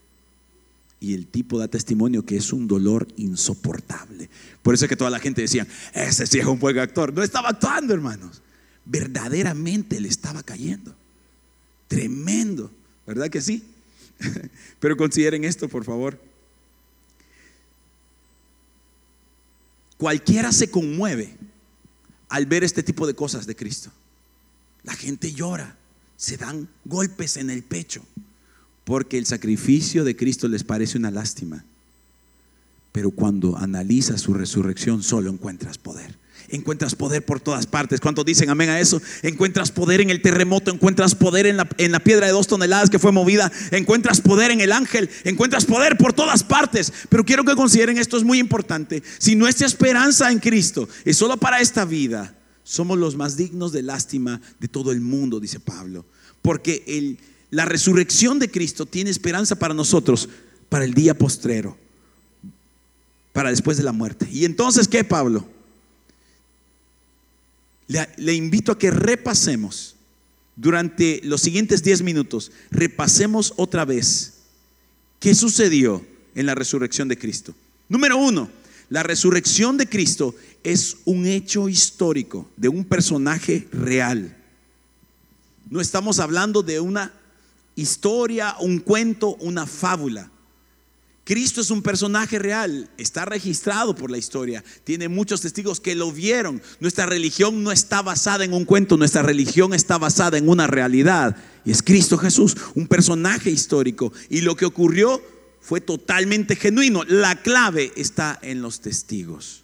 Y 1.01 1.15
el 1.15 1.27
tipo 1.27 1.59
da 1.59 1.67
testimonio 1.67 2.27
que 2.27 2.37
es 2.37 2.53
un 2.53 2.69
dolor 2.69 3.09
insoportable. 3.17 4.29
Por 4.63 4.75
eso 4.75 4.85
es 4.85 4.89
que 4.91 4.97
toda 4.97 5.11
la 5.11 5.19
gente 5.19 5.41
decía, 5.41 5.67
ese 5.95 6.27
sí 6.27 6.39
es 6.39 6.45
un 6.45 6.59
buen 6.59 6.79
actor. 6.79 7.13
No 7.15 7.23
estaba 7.23 7.49
actuando, 7.49 7.95
hermanos. 7.95 8.43
Verdaderamente 8.85 9.99
le 9.99 10.09
estaba 10.09 10.43
cayendo. 10.43 10.95
Tremendo, 11.89 12.71
¿verdad 13.07 13.31
que 13.31 13.41
sí? 13.41 13.65
Pero 14.81 14.97
consideren 14.97 15.45
esto, 15.45 15.69
por 15.69 15.85
favor. 15.85 16.21
Cualquiera 19.97 20.53
se 20.53 20.71
conmueve 20.71 21.37
al 22.29 22.47
ver 22.47 22.65
este 22.65 22.83
tipo 22.83 23.07
de 23.07 23.15
cosas 23.15 23.47
de 23.47 23.57
Cristo. 23.57 23.91
La 24.83 24.95
gente 24.95 25.33
llora, 25.33 25.77
se 26.17 26.37
dan 26.37 26.69
golpes 26.85 27.37
en 27.37 27.51
el 27.51 27.63
pecho, 27.63 28.03
porque 28.90 29.18
el 29.18 29.24
sacrificio 29.24 30.03
de 30.03 30.16
Cristo 30.16 30.48
les 30.48 30.64
parece 30.64 30.98
una 30.98 31.12
lástima. 31.12 31.64
Pero 32.90 33.12
cuando 33.12 33.57
analizas 33.57 34.20
su 34.20 34.35
resurrección, 34.35 35.05
solo 35.05 35.31
encuentras 35.31 35.79
poder 35.79 36.18
encuentras 36.48 36.96
poder 36.96 37.24
por 37.24 37.38
todas 37.38 37.68
partes. 37.68 38.00
¿Cuántos 38.00 38.24
dicen 38.24 38.50
amén 38.50 38.68
a 38.70 38.81
eso? 38.81 39.00
Encuentras 39.22 39.70
poder 39.70 40.00
en 40.00 40.11
el 40.11 40.20
terremoto, 40.20 40.72
encuentras 40.72 41.14
poder 41.14 41.46
en 41.46 41.57
la, 41.57 41.68
en 41.79 41.92
la 41.92 42.00
piedra 42.00 42.26
de 42.26 42.33
dos 42.33 42.48
toneladas 42.48 42.90
que 42.90 42.98
fue 42.98 43.12
movida, 43.12 43.53
encuentras 43.70 44.20
poder 44.20 44.50
en 44.50 44.61
el 44.61 44.72
ángel, 44.72 45.09
encuentras 45.22 45.64
poder 45.64 45.96
por 45.96 46.12
todas 46.12 46.42
partes. 46.42 46.92
Pero 47.09 47.24
quiero 47.24 47.44
que 47.44 47.55
consideren 47.55 47.96
esto 47.96 48.16
es 48.16 48.24
muy 48.24 48.40
importante. 48.40 49.05
Si 49.18 49.37
nuestra 49.37 49.68
esperanza 49.68 50.33
en 50.33 50.40
Cristo 50.40 50.88
es 51.05 51.16
solo 51.16 51.37
para 51.37 51.61
esta 51.61 51.85
vida, 51.85 52.35
somos 52.64 52.98
los 52.98 53.14
más 53.14 53.37
dignos 53.37 53.70
de 53.70 53.85
lástima 53.85 54.40
de 54.59 54.66
todo 54.66 54.90
el 54.90 55.00
mundo, 55.00 55.38
dice 55.38 55.61
Pablo. 55.61 56.05
Porque 56.42 56.83
el, 56.88 57.20
la 57.51 57.65
resurrección 57.65 58.39
de 58.39 58.51
Cristo 58.51 58.87
tiene 58.87 59.11
esperanza 59.11 59.57
para 59.57 59.75
nosotros, 59.75 60.29
para 60.69 60.85
el 60.85 60.95
día 60.95 61.17
postrero, 61.17 61.77
para 63.33 63.51
después 63.51 63.77
de 63.77 63.83
la 63.83 63.93
muerte. 63.93 64.29
Y 64.31 64.45
entonces, 64.45 64.87
¿qué, 64.89 65.05
Pablo? 65.05 65.47
le, 68.17 68.35
invito 68.35 68.71
a 68.71 68.79
que 68.79 68.91
repasemos 68.91 69.97
durante 70.55 71.21
los 71.25 71.41
siguientes 71.41 71.83
10 71.83 72.03
minutos, 72.03 72.53
repasemos 72.71 73.53
otra 73.57 73.85
vez 73.85 74.35
qué 75.19 75.35
sucedió 75.35 76.05
en 76.35 76.47
la 76.47 76.55
resurrección 76.55 77.09
de 77.09 77.19
Cristo. 77.19 77.55
Número 77.89 78.17
uno, 78.17 78.49
la 78.91 79.03
resurrección 79.03 79.77
de 79.77 79.89
Cristo 79.89 80.37
es 80.63 80.99
un 81.05 81.27
hecho 81.27 81.69
histórico 81.69 82.49
de 82.57 82.69
un 82.69 82.85
personaje 82.85 83.67
real. 83.73 84.37
No 85.69 85.81
estamos 85.81 86.21
hablando 86.21 86.63
de 86.63 86.79
una 86.79 87.13
historia, 87.76 88.56
un 88.61 88.78
cuento, 88.78 89.37
una 89.37 89.66
fábula. 89.66 90.30
Cristo 91.24 91.61
es 91.61 91.70
un 91.70 91.83
personaje 91.83 92.40
real, 92.40 92.90
está 92.98 93.24
registrado 93.24 93.94
por 93.94 94.11
la 94.11 94.18
historia, 94.18 94.64
tiene 94.83 95.09
muchos 95.09 95.40
testigos 95.40 95.78
que 95.78 95.94
lo 95.94 96.11
vieron. 96.11 96.61
Nuestra 96.80 97.06
religión 97.06 97.62
no 97.62 97.70
está 97.70 98.02
basada 98.02 98.44
en 98.44 98.52
un 98.52 98.64
cuento, 98.64 98.96
nuestra 98.96 99.22
religión 99.22 99.72
está 99.72 99.96
basada 99.96 100.38
en 100.38 100.48
una 100.48 100.66
realidad. 100.66 101.37
Y 101.64 101.70
es 101.70 101.83
Cristo 101.83 102.18
Jesús, 102.18 102.56
un 102.74 102.88
personaje 102.88 103.48
histórico. 103.50 104.12
Y 104.28 104.40
lo 104.40 104.56
que 104.56 104.64
ocurrió 104.64 105.22
fue 105.61 105.80
totalmente 105.80 106.56
genuino. 106.56 107.04
La 107.04 107.40
clave 107.40 107.92
está 107.94 108.37
en 108.42 108.61
los 108.61 108.80
testigos, 108.80 109.62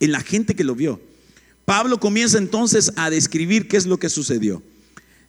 en 0.00 0.12
la 0.12 0.20
gente 0.20 0.54
que 0.54 0.64
lo 0.64 0.74
vio. 0.74 0.98
Pablo 1.66 2.00
comienza 2.00 2.38
entonces 2.38 2.92
a 2.96 3.10
describir 3.10 3.68
qué 3.68 3.76
es 3.76 3.86
lo 3.86 3.98
que 3.98 4.08
sucedió. 4.08 4.62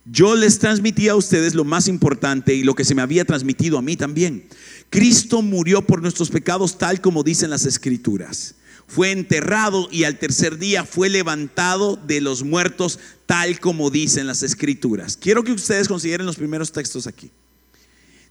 Yo 0.06 0.36
les 0.36 0.60
transmití 0.60 1.08
a 1.08 1.16
ustedes 1.16 1.56
lo 1.56 1.64
más 1.64 1.88
importante 1.88 2.54
y 2.54 2.64
lo 2.64 2.76
que 2.76 2.84
se 2.84 2.94
me 2.94 3.02
había 3.02 3.24
transmitido 3.24 3.78
a 3.78 3.82
mí 3.82 3.96
también. 3.96 4.46
Cristo 4.90 5.42
murió 5.42 5.82
por 5.82 6.02
nuestros 6.02 6.30
pecados 6.30 6.78
tal 6.78 7.00
como 7.00 7.24
dicen 7.24 7.50
las 7.50 7.66
escrituras. 7.66 8.56
Fue 8.86 9.12
enterrado 9.12 9.88
y 9.92 10.04
al 10.04 10.20
tercer 10.20 10.58
día 10.58 10.84
fue 10.84 11.10
levantado 11.10 11.96
de 11.96 12.20
los 12.20 12.44
muertos 12.44 13.00
tal 13.26 13.60
como 13.62 13.90
dicen 13.90 14.28
las 14.28 14.44
escrituras. 14.44 15.16
Quiero 15.16 15.44
que 15.44 15.54
ustedes 15.54 15.88
consideren 15.88 16.26
los 16.26 16.36
primeros 16.36 16.74
textos 16.74 17.08
aquí. 17.08 17.32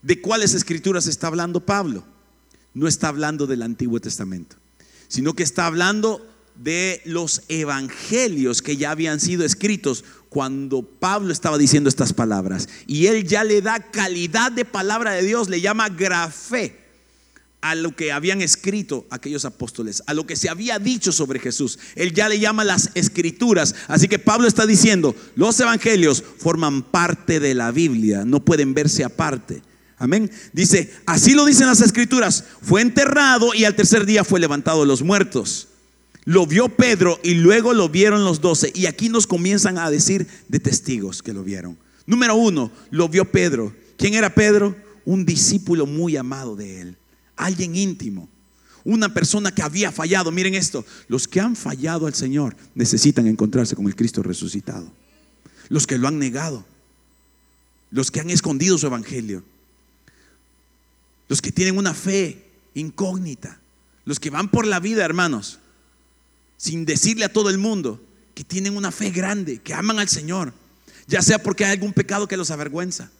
¿De 0.02 0.20
cuáles 0.20 0.52
escrituras 0.52 1.06
está 1.06 1.28
hablando 1.28 1.64
Pablo? 1.64 2.04
No 2.74 2.86
está 2.86 3.08
hablando 3.08 3.46
del 3.46 3.62
Antiguo 3.62 3.98
Testamento, 4.00 4.56
sino 5.08 5.34
que 5.34 5.42
está 5.42 5.66
hablando 5.66 6.26
de 6.54 7.00
los 7.06 7.42
evangelios 7.48 8.60
que 8.60 8.76
ya 8.76 8.90
habían 8.90 9.20
sido 9.20 9.44
escritos 9.44 10.04
cuando 10.32 10.80
Pablo 10.80 11.30
estaba 11.30 11.58
diciendo 11.58 11.90
estas 11.90 12.14
palabras. 12.14 12.66
Y 12.86 13.06
él 13.06 13.28
ya 13.28 13.44
le 13.44 13.60
da 13.60 13.80
calidad 13.90 14.50
de 14.50 14.64
palabra 14.64 15.12
de 15.12 15.22
Dios, 15.22 15.50
le 15.50 15.60
llama 15.60 15.90
grafé 15.90 16.80
a 17.60 17.74
lo 17.74 17.94
que 17.94 18.12
habían 18.12 18.40
escrito 18.40 19.06
aquellos 19.10 19.44
apóstoles, 19.44 20.02
a 20.06 20.14
lo 20.14 20.26
que 20.26 20.36
se 20.36 20.48
había 20.48 20.78
dicho 20.78 21.12
sobre 21.12 21.38
Jesús. 21.38 21.78
Él 21.96 22.14
ya 22.14 22.30
le 22.30 22.40
llama 22.40 22.64
las 22.64 22.92
escrituras. 22.94 23.74
Así 23.88 24.08
que 24.08 24.18
Pablo 24.18 24.48
está 24.48 24.64
diciendo, 24.64 25.14
los 25.36 25.60
evangelios 25.60 26.24
forman 26.38 26.82
parte 26.82 27.38
de 27.38 27.54
la 27.54 27.70
Biblia, 27.70 28.24
no 28.24 28.42
pueden 28.42 28.72
verse 28.72 29.04
aparte. 29.04 29.62
Amén. 29.98 30.30
Dice, 30.54 30.94
así 31.04 31.34
lo 31.34 31.44
dicen 31.44 31.66
las 31.66 31.82
escrituras, 31.82 32.44
fue 32.62 32.80
enterrado 32.80 33.52
y 33.54 33.66
al 33.66 33.76
tercer 33.76 34.06
día 34.06 34.24
fue 34.24 34.40
levantado 34.40 34.80
de 34.80 34.86
los 34.86 35.02
muertos. 35.02 35.68
Lo 36.24 36.46
vio 36.46 36.68
Pedro 36.68 37.18
y 37.22 37.34
luego 37.34 37.72
lo 37.72 37.88
vieron 37.88 38.24
los 38.24 38.40
doce. 38.40 38.70
Y 38.74 38.86
aquí 38.86 39.08
nos 39.08 39.26
comienzan 39.26 39.78
a 39.78 39.90
decir 39.90 40.26
de 40.48 40.60
testigos 40.60 41.22
que 41.22 41.32
lo 41.32 41.42
vieron. 41.42 41.76
Número 42.06 42.34
uno, 42.34 42.70
lo 42.90 43.08
vio 43.08 43.24
Pedro. 43.30 43.74
¿Quién 43.96 44.14
era 44.14 44.34
Pedro? 44.34 44.76
Un 45.04 45.24
discípulo 45.24 45.86
muy 45.86 46.16
amado 46.16 46.54
de 46.54 46.80
él. 46.80 46.96
Alguien 47.36 47.74
íntimo. 47.74 48.28
Una 48.84 49.12
persona 49.12 49.52
que 49.52 49.62
había 49.62 49.90
fallado. 49.90 50.30
Miren 50.30 50.54
esto. 50.54 50.84
Los 51.08 51.26
que 51.26 51.40
han 51.40 51.56
fallado 51.56 52.06
al 52.06 52.14
Señor 52.14 52.56
necesitan 52.74 53.26
encontrarse 53.26 53.74
con 53.74 53.86
el 53.86 53.96
Cristo 53.96 54.22
resucitado. 54.22 54.92
Los 55.68 55.86
que 55.86 55.98
lo 55.98 56.08
han 56.08 56.18
negado. 56.18 56.64
los 57.92 58.10
que 58.10 58.20
han 58.20 58.30
escondido 58.30 58.78
su 58.78 58.86
evangelio, 58.86 59.44
los 61.28 61.40
que 61.40 61.52
tienen 61.52 61.76
una 61.76 61.94
fe 61.94 62.44
incógnita, 62.74 63.60
los 64.04 64.18
que 64.18 64.30
van 64.30 64.50
por 64.50 64.66
la 64.66 64.80
vida, 64.80 65.04
hermanos, 65.04 65.60
sin 66.62 66.84
decirle 66.84 67.24
a 67.24 67.32
todo 67.32 67.50
el 67.50 67.58
mundo 67.58 68.00
que 68.36 68.44
tienen 68.44 68.76
una 68.76 68.92
fe 68.92 69.10
grande, 69.10 69.58
que 69.58 69.74
aman 69.74 69.98
al 69.98 70.08
Señor, 70.08 70.54
ya 71.08 71.20
sea 71.20 71.42
porque 71.42 71.64
hay 71.64 71.72
algún 71.72 71.92
pecado 71.92 72.28
que 72.28 72.36
los 72.36 72.52
avergüenza, 72.52 73.10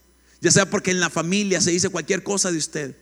ya 0.41 0.53
sea 0.53 0.71
porque 0.71 0.93
en 0.93 1.01
la 1.01 1.11
familia 1.11 1.61
se 1.61 1.73
dice 1.73 1.89
cualquier 1.89 2.23
cosa 2.23 2.53
de 2.53 2.59
usted, 2.59 2.97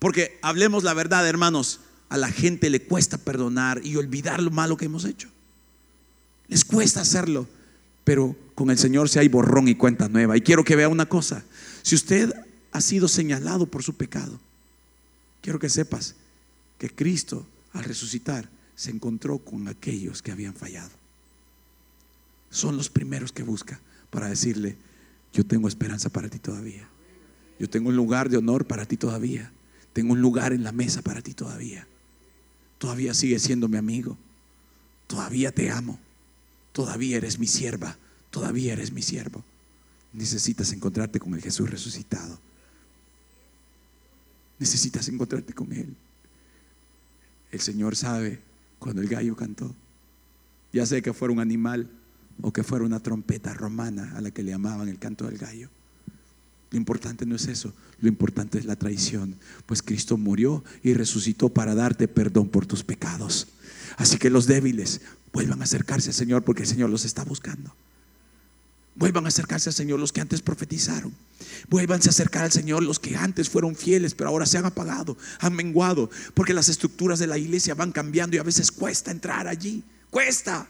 porque 0.00 0.40
hablemos 0.42 0.82
la 0.82 0.92
verdad, 0.92 1.28
hermanos, 1.28 1.78
a 2.08 2.16
la 2.16 2.32
gente 2.32 2.68
le 2.68 2.82
cuesta 2.82 3.16
perdonar 3.16 3.80
y 3.84 3.94
olvidar 3.94 4.42
lo 4.42 4.50
malo 4.50 4.76
que 4.76 4.86
hemos 4.86 5.04
hecho. 5.04 5.28
Les 6.48 6.64
cuesta 6.64 7.02
hacerlo, 7.02 7.46
pero 8.02 8.34
con 8.56 8.70
el 8.70 8.78
Señor 8.78 9.08
si 9.08 9.20
hay 9.20 9.28
borrón 9.28 9.68
y 9.68 9.76
cuenta 9.76 10.08
nueva. 10.08 10.36
Y 10.36 10.40
quiero 10.40 10.64
que 10.64 10.74
vea 10.74 10.88
una 10.88 11.06
cosa, 11.06 11.44
si 11.82 11.94
usted 11.94 12.34
ha 12.72 12.80
sido 12.80 13.06
señalado 13.06 13.66
por 13.66 13.84
su 13.84 13.94
pecado, 13.94 14.40
quiero 15.42 15.60
que 15.60 15.68
sepas 15.68 16.16
que 16.76 16.90
Cristo 16.90 17.46
al 17.72 17.84
resucitar 17.84 18.55
se 18.76 18.90
encontró 18.90 19.38
con 19.38 19.66
aquellos 19.66 20.22
que 20.22 20.30
habían 20.30 20.54
fallado. 20.54 20.90
Son 22.50 22.76
los 22.76 22.90
primeros 22.90 23.32
que 23.32 23.42
busca 23.42 23.80
para 24.10 24.28
decirle, 24.28 24.76
yo 25.32 25.44
tengo 25.44 25.66
esperanza 25.66 26.10
para 26.10 26.28
ti 26.28 26.38
todavía. 26.38 26.88
Yo 27.58 27.68
tengo 27.68 27.88
un 27.88 27.96
lugar 27.96 28.28
de 28.28 28.36
honor 28.36 28.66
para 28.66 28.86
ti 28.86 28.96
todavía. 28.96 29.50
Tengo 29.92 30.12
un 30.12 30.20
lugar 30.20 30.52
en 30.52 30.62
la 30.62 30.72
mesa 30.72 31.02
para 31.02 31.22
ti 31.22 31.32
todavía. 31.32 31.86
Todavía 32.78 33.14
sigues 33.14 33.42
siendo 33.42 33.66
mi 33.66 33.78
amigo. 33.78 34.16
Todavía 35.06 35.52
te 35.52 35.70
amo. 35.70 35.98
Todavía 36.72 37.16
eres 37.16 37.38
mi 37.38 37.46
sierva. 37.46 37.96
Todavía 38.30 38.74
eres 38.74 38.92
mi 38.92 39.00
siervo. 39.02 39.42
Necesitas 40.12 40.72
encontrarte 40.72 41.18
con 41.18 41.34
el 41.34 41.40
Jesús 41.42 41.70
resucitado. 41.70 42.38
Necesitas 44.58 45.08
encontrarte 45.08 45.54
con 45.54 45.72
Él. 45.72 45.94
El 47.50 47.60
Señor 47.60 47.96
sabe 47.96 48.40
cuando 48.86 49.02
el 49.02 49.08
gallo 49.08 49.34
cantó. 49.34 49.74
Ya 50.72 50.86
sé 50.86 51.02
que 51.02 51.12
fuera 51.12 51.34
un 51.34 51.40
animal 51.40 51.90
o 52.40 52.52
que 52.52 52.62
fuera 52.62 52.84
una 52.84 53.00
trompeta 53.00 53.52
romana 53.52 54.12
a 54.16 54.20
la 54.20 54.30
que 54.30 54.44
le 54.44 54.52
llamaban 54.52 54.88
el 54.88 55.00
canto 55.00 55.26
del 55.26 55.38
gallo. 55.38 55.68
Lo 56.70 56.78
importante 56.78 57.26
no 57.26 57.34
es 57.34 57.48
eso, 57.48 57.72
lo 58.00 58.06
importante 58.06 58.60
es 58.60 58.64
la 58.64 58.76
traición, 58.76 59.34
pues 59.66 59.82
Cristo 59.82 60.16
murió 60.16 60.62
y 60.84 60.94
resucitó 60.94 61.48
para 61.48 61.74
darte 61.74 62.06
perdón 62.06 62.48
por 62.48 62.64
tus 62.64 62.84
pecados. 62.84 63.48
Así 63.96 64.18
que 64.18 64.30
los 64.30 64.46
débiles 64.46 65.00
vuelvan 65.32 65.62
a 65.62 65.64
acercarse 65.64 66.10
al 66.10 66.14
Señor 66.14 66.44
porque 66.44 66.62
el 66.62 66.68
Señor 66.68 66.88
los 66.88 67.04
está 67.04 67.24
buscando. 67.24 67.74
Vuelvan 68.96 69.26
a 69.26 69.28
acercarse 69.28 69.68
al 69.68 69.74
Señor 69.74 70.00
los 70.00 70.10
que 70.10 70.22
antes 70.22 70.40
profetizaron. 70.40 71.12
Vuelvan 71.68 72.00
a 72.04 72.08
acercar 72.08 72.44
al 72.44 72.52
Señor 72.52 72.82
los 72.82 72.98
que 72.98 73.14
antes 73.14 73.50
fueron 73.50 73.76
fieles, 73.76 74.14
pero 74.14 74.30
ahora 74.30 74.46
se 74.46 74.56
han 74.56 74.64
apagado, 74.64 75.18
han 75.38 75.54
menguado, 75.54 76.10
porque 76.32 76.54
las 76.54 76.70
estructuras 76.70 77.18
de 77.18 77.26
la 77.26 77.36
iglesia 77.36 77.74
van 77.74 77.92
cambiando 77.92 78.36
y 78.36 78.38
a 78.38 78.42
veces 78.42 78.72
cuesta 78.72 79.10
entrar 79.10 79.48
allí. 79.48 79.82
Cuesta. 80.10 80.66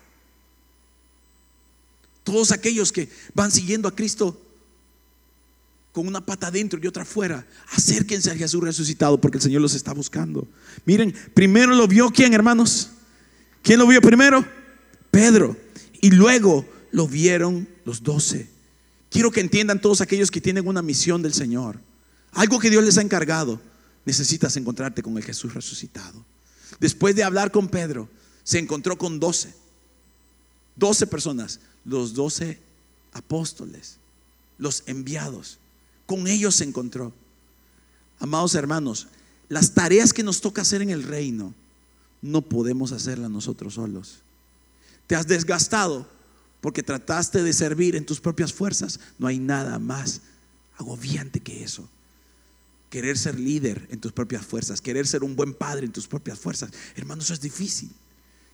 Todos 2.25 2.51
aquellos 2.51 2.91
que 2.91 3.09
van 3.33 3.53
siguiendo 3.53 3.87
a 3.87 3.95
Cristo 3.95 4.43
con 5.93 6.09
una 6.09 6.21
pata 6.21 6.49
adentro 6.49 6.81
y 6.83 6.87
otra 6.87 7.05
afuera, 7.05 7.47
acérquense 7.71 8.31
a 8.31 8.37
Jesús 8.37 8.62
resucitado 8.62 9.21
porque 9.21 9.39
el 9.39 9.43
Señor 9.43 9.62
los 9.62 9.75
está 9.75 9.93
buscando. 9.93 10.47
Miren, 10.85 11.15
primero 11.33 11.75
lo 11.75 11.87
vio 11.87 12.11
quién, 12.11 12.35
hermanos? 12.35 12.91
¿Quién 13.62 13.79
lo 13.79 13.87
vio 13.87 14.03
primero? 14.03 14.45
Pedro. 15.11 15.57
Y 16.01 16.11
luego 16.11 16.67
lo 16.96 17.06
vieron 17.06 17.68
los 17.85 18.02
doce. 18.02 18.48
Quiero 19.11 19.30
que 19.30 19.42
entiendan 19.42 19.82
todos 19.82 20.00
aquellos 20.00 20.30
que 20.30 20.40
tienen 20.40 20.66
una 20.66 20.80
misión 20.80 21.20
del 21.20 21.35
Señor. 21.35 21.78
Algo 22.32 22.59
que 22.59 22.70
Dios 22.70 22.82
les 22.82 22.96
ha 22.96 23.02
encargado. 23.02 23.61
Necesitas 24.06 24.56
encontrarte 24.56 25.02
con 25.02 25.14
el 25.18 25.22
Jesús 25.22 25.52
resucitado. 25.52 26.24
Después 26.80 27.14
de 27.14 27.22
hablar 27.22 27.52
con 27.52 27.68
Pedro, 27.68 28.09
se 28.44 28.59
encontró 28.59 28.96
con 28.96 29.20
doce. 29.20 29.54
Doce 30.74 31.06
personas. 31.06 31.61
Los 31.85 32.14
doce 32.14 32.59
apóstoles. 33.12 33.98
Los 34.56 34.82
enviados. 34.87 35.59
Con 36.06 36.26
ellos 36.26 36.54
se 36.54 36.64
encontró. 36.64 37.12
Amados 38.20 38.54
hermanos, 38.54 39.09
las 39.50 39.74
tareas 39.74 40.14
que 40.14 40.22
nos 40.22 40.40
toca 40.40 40.62
hacer 40.62 40.80
en 40.80 40.88
el 40.88 41.02
reino, 41.02 41.52
no 42.22 42.40
podemos 42.40 42.92
hacerlas 42.92 43.30
nosotros 43.30 43.74
solos. 43.74 44.20
Te 45.06 45.14
has 45.14 45.26
desgastado 45.26 46.15
porque 46.66 46.83
trataste 46.83 47.44
de 47.44 47.52
servir 47.52 47.94
en 47.94 48.05
tus 48.05 48.20
propias 48.20 48.52
fuerzas. 48.52 48.98
No 49.20 49.29
hay 49.29 49.38
nada 49.38 49.79
más 49.79 50.22
agobiante 50.76 51.38
que 51.38 51.62
eso. 51.62 51.88
Querer 52.90 53.16
ser 53.16 53.38
líder 53.38 53.87
en 53.92 54.00
tus 54.00 54.11
propias 54.11 54.44
fuerzas, 54.44 54.81
querer 54.81 55.07
ser 55.07 55.22
un 55.22 55.37
buen 55.37 55.55
padre 55.55 55.87
en 55.87 55.92
tus 55.92 56.09
propias 56.09 56.40
fuerzas. 56.40 56.72
Hermano, 56.96 57.22
eso 57.22 57.35
es 57.35 57.40
difícil. 57.40 57.92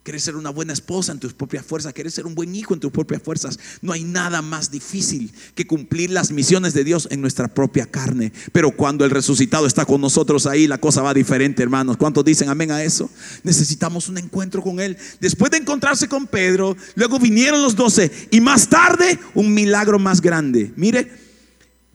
Querer 0.03 0.21
ser 0.21 0.35
una 0.35 0.51
buena 0.51 0.73
esposa 0.73 1.13
en 1.13 1.21
tus 1.21 1.33
propias 1.33 1.65
fuerzas, 1.65 1.93
querer 1.93 2.11
ser 2.11 2.27
un 2.27 2.35
buen 2.35 2.53
hijo 2.57 2.75
en 2.75 2.81
tus 2.81 2.91
propias 2.91 3.23
fuerzas. 3.23 3.57
No 3.83 3.93
hay 3.93 4.03
nada 4.03 4.43
más 4.43 4.69
difícil 4.73 5.33
que 5.55 5.65
cumplir 5.65 6.11
las 6.11 6.33
misiones 6.33 6.75
de 6.75 6.83
Dios 6.83 7.07
en 7.13 7.21
nuestra 7.21 7.47
propia 7.47 7.87
carne. 7.87 8.33
Pero 8.51 8.73
cuando 8.73 9.05
el 9.05 9.13
resucitado 9.13 9.65
está 9.65 9.85
con 9.85 10.01
nosotros 10.01 10.47
ahí, 10.47 10.67
la 10.67 10.79
cosa 10.79 11.03
va 11.03 11.15
diferente, 11.15 11.63
hermanos. 11.63 11.97
¿Cuántos 11.99 12.25
dicen 12.25 12.49
amén 12.49 12.73
a 12.73 12.83
eso? 12.83 13.09
Necesitamos 13.45 14.09
un 14.09 14.19
encuentro 14.19 14.61
con 14.61 14.81
Él. 14.81 14.97
Después 15.21 15.53
de 15.53 15.59
encontrarse 15.59 16.09
con 16.09 16.27
Pedro, 16.27 16.77
luego 16.97 17.21
vinieron 17.21 17.63
los 17.63 17.77
doce 17.77 18.11
y 18.33 18.41
más 18.41 18.69
tarde 18.69 19.21
un 19.35 19.55
milagro 19.55 20.01
más 20.01 20.21
grande. 20.21 20.73
Mire, 20.75 21.13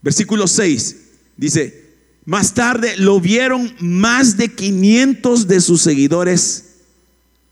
versículo 0.01 0.47
6 0.47 0.95
dice, 1.35 1.87
más 2.23 2.53
tarde 2.53 2.95
lo 2.97 3.19
vieron 3.19 3.75
más 3.81 4.37
de 4.37 4.53
500 4.53 5.47
de 5.47 5.59
sus 5.59 5.81
seguidores 5.81 6.66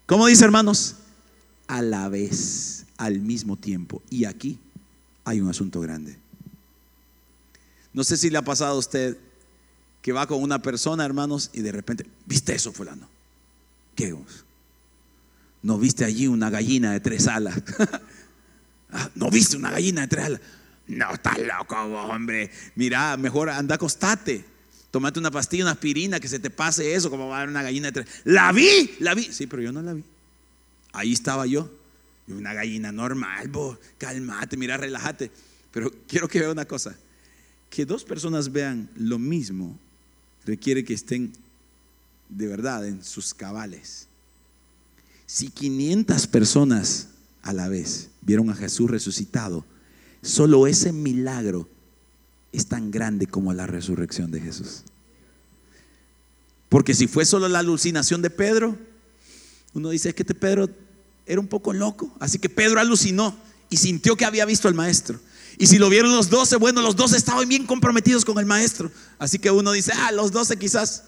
¿Cómo 0.05 0.27
dice 0.27 0.45
hermanos? 0.45 0.95
A 1.67 1.81
la 1.81 2.09
vez, 2.09 2.85
al 2.97 3.19
mismo 3.19 3.57
tiempo. 3.57 4.03
Y 4.09 4.25
aquí 4.25 4.59
hay 5.23 5.41
un 5.41 5.49
asunto 5.49 5.81
grande. 5.81 6.17
No 7.93 8.03
sé 8.03 8.17
si 8.17 8.29
le 8.29 8.37
ha 8.37 8.43
pasado 8.43 8.75
a 8.75 8.77
usted 8.77 9.17
que 10.01 10.11
va 10.11 10.27
con 10.27 10.43
una 10.43 10.61
persona, 10.61 11.03
hermanos, 11.03 11.49
y 11.53 11.61
de 11.61 11.71
repente, 11.71 12.05
¿viste 12.27 12.53
eso, 12.53 12.71
fulano? 12.71 13.07
¿Qué? 13.95 14.15
¿No 15.63 15.79
viste 15.79 16.05
allí 16.05 16.27
una 16.27 16.51
gallina 16.51 16.91
de 16.91 16.99
tres 16.99 17.27
alas? 17.27 17.55
Ah, 18.97 19.09
¿No 19.15 19.29
viste 19.29 19.57
una 19.57 19.71
gallina 19.71 20.01
de 20.01 20.07
tres 20.07 20.25
alas? 20.25 20.41
No, 20.87 21.11
estás 21.11 21.37
loco, 21.39 21.75
hombre. 21.75 22.49
Mira, 22.75 23.17
mejor 23.17 23.49
anda 23.49 23.75
acostate. 23.75 24.45
Tomate 24.95 25.19
una 25.19 25.29
pastilla, 25.29 25.65
una 25.65 25.71
aspirina, 25.71 26.21
que 26.21 26.29
se 26.29 26.39
te 26.39 26.49
pase 26.49 26.95
eso, 26.95 27.09
como 27.09 27.27
va 27.27 27.35
a 27.35 27.37
haber 27.39 27.49
una 27.49 27.61
gallina 27.61 27.87
de 27.87 27.91
tres. 27.91 28.07
La 28.23 28.53
vi, 28.53 28.91
la 28.99 29.13
vi. 29.13 29.23
Sí, 29.23 29.45
pero 29.45 29.61
yo 29.61 29.73
no 29.73 29.81
la 29.81 29.91
vi. 29.91 30.05
Ahí 30.93 31.11
estaba 31.11 31.45
yo. 31.45 31.69
Una 32.29 32.53
gallina 32.53 32.93
normal, 32.93 33.49
bo, 33.49 33.77
calmate, 33.97 34.55
mira, 34.55 34.77
relájate. 34.77 35.31
Pero 35.73 35.91
quiero 36.07 36.29
que 36.29 36.39
vea 36.39 36.49
una 36.49 36.63
cosa. 36.63 36.95
Que 37.69 37.85
dos 37.85 38.05
personas 38.05 38.53
vean 38.53 38.89
lo 38.95 39.19
mismo 39.19 39.77
requiere 40.45 40.85
que 40.85 40.93
estén 40.93 41.33
de 42.29 42.47
verdad 42.47 42.87
en 42.87 43.03
sus 43.03 43.33
cabales. 43.33 44.07
Si 45.25 45.49
500 45.49 46.25
personas 46.27 47.09
a 47.41 47.51
la 47.51 47.67
vez 47.67 48.11
vieron 48.21 48.49
a 48.49 48.55
Jesús 48.55 48.89
resucitado, 48.89 49.65
solo 50.21 50.67
ese 50.67 50.93
milagro 50.93 51.67
es 52.55 52.67
tan 52.67 52.91
grande 52.91 53.27
como 53.27 53.53
la 53.53 53.67
resurrección 53.67 54.31
de 54.31 54.41
Jesús. 54.41 54.83
Porque 56.69 56.93
si 56.93 57.07
fue 57.07 57.25
solo 57.25 57.47
la 57.47 57.59
alucinación 57.59 58.21
de 58.21 58.29
Pedro, 58.29 58.77
uno 59.73 59.89
dice 59.89 60.13
que 60.13 60.23
este 60.23 60.35
Pedro 60.35 60.69
era 61.25 61.39
un 61.39 61.47
poco 61.47 61.73
loco. 61.73 62.13
Así 62.19 62.39
que 62.39 62.49
Pedro 62.49 62.79
alucinó 62.79 63.35
y 63.69 63.77
sintió 63.77 64.15
que 64.15 64.25
había 64.25 64.45
visto 64.45 64.67
al 64.67 64.73
maestro. 64.73 65.19
Y 65.57 65.67
si 65.67 65.77
lo 65.77 65.89
vieron 65.89 66.11
los 66.11 66.29
doce, 66.29 66.57
bueno, 66.57 66.81
los 66.81 66.95
doce 66.95 67.17
estaban 67.17 67.47
bien 67.47 67.65
comprometidos 67.65 68.25
con 68.25 68.39
el 68.39 68.45
maestro. 68.45 68.91
Así 69.19 69.39
que 69.39 69.51
uno 69.51 69.71
dice, 69.71 69.93
ah, 69.95 70.11
los 70.11 70.31
doce 70.31 70.57
quizás, 70.57 71.03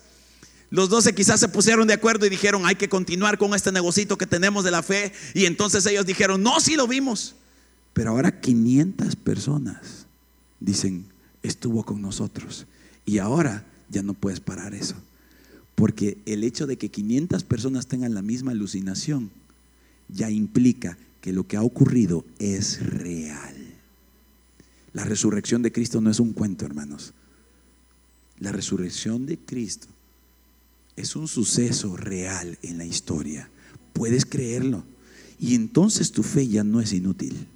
los 0.69 0.89
doce 0.89 1.13
quizás 1.13 1.39
se 1.39 1.49
pusieron 1.49 1.87
de 1.87 1.93
acuerdo 1.93 2.25
y 2.25 2.29
dijeron, 2.29 2.65
hay 2.65 2.75
que 2.75 2.87
continuar 2.87 3.37
con 3.37 3.53
este 3.53 3.71
negocito 3.71 4.17
que 4.17 4.25
tenemos 4.25 4.63
de 4.63 4.71
la 4.71 4.83
fe. 4.83 5.11
Y 5.33 5.45
entonces 5.45 5.85
ellos 5.85 6.05
dijeron, 6.05 6.41
no, 6.41 6.59
sí 6.59 6.75
lo 6.75 6.87
vimos. 6.87 7.35
Pero 7.93 8.11
ahora 8.11 8.39
500 8.39 9.15
personas 9.17 10.05
dicen, 10.59 11.05
estuvo 11.47 11.83
con 11.83 12.01
nosotros. 12.01 12.65
Y 13.05 13.19
ahora 13.19 13.65
ya 13.89 14.03
no 14.03 14.13
puedes 14.13 14.39
parar 14.39 14.73
eso. 14.73 14.95
Porque 15.75 16.17
el 16.25 16.43
hecho 16.43 16.67
de 16.67 16.77
que 16.77 16.89
500 16.89 17.43
personas 17.43 17.87
tengan 17.87 18.13
la 18.13 18.21
misma 18.21 18.51
alucinación 18.51 19.29
ya 20.09 20.29
implica 20.29 20.97
que 21.21 21.33
lo 21.33 21.47
que 21.47 21.57
ha 21.57 21.61
ocurrido 21.61 22.25
es 22.39 22.85
real. 22.85 23.55
La 24.93 25.03
resurrección 25.03 25.61
de 25.61 25.71
Cristo 25.71 26.01
no 26.01 26.09
es 26.09 26.19
un 26.19 26.33
cuento, 26.33 26.65
hermanos. 26.65 27.13
La 28.39 28.51
resurrección 28.51 29.25
de 29.25 29.37
Cristo 29.37 29.87
es 30.95 31.15
un 31.15 31.27
suceso 31.27 31.95
real 31.95 32.57
en 32.63 32.77
la 32.77 32.85
historia. 32.85 33.49
Puedes 33.93 34.25
creerlo. 34.25 34.83
Y 35.39 35.53
entonces 35.53 36.11
tu 36.11 36.23
fe 36.23 36.47
ya 36.47 36.63
no 36.63 36.81
es 36.81 36.93
inútil. 36.93 37.47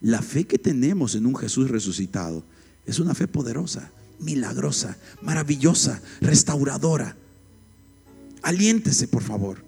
La 0.00 0.22
fe 0.22 0.44
que 0.44 0.58
tenemos 0.58 1.14
en 1.14 1.26
un 1.26 1.34
Jesús 1.34 1.70
resucitado 1.70 2.44
Es 2.88 2.98
una 2.98 3.14
fe 3.14 3.28
poderosa, 3.28 3.90
milagrosa, 4.18 4.96
maravillosa, 5.20 6.00
restauradora. 6.22 7.14
Aliéntese, 8.42 9.06
por 9.06 9.22
favor. 9.22 9.62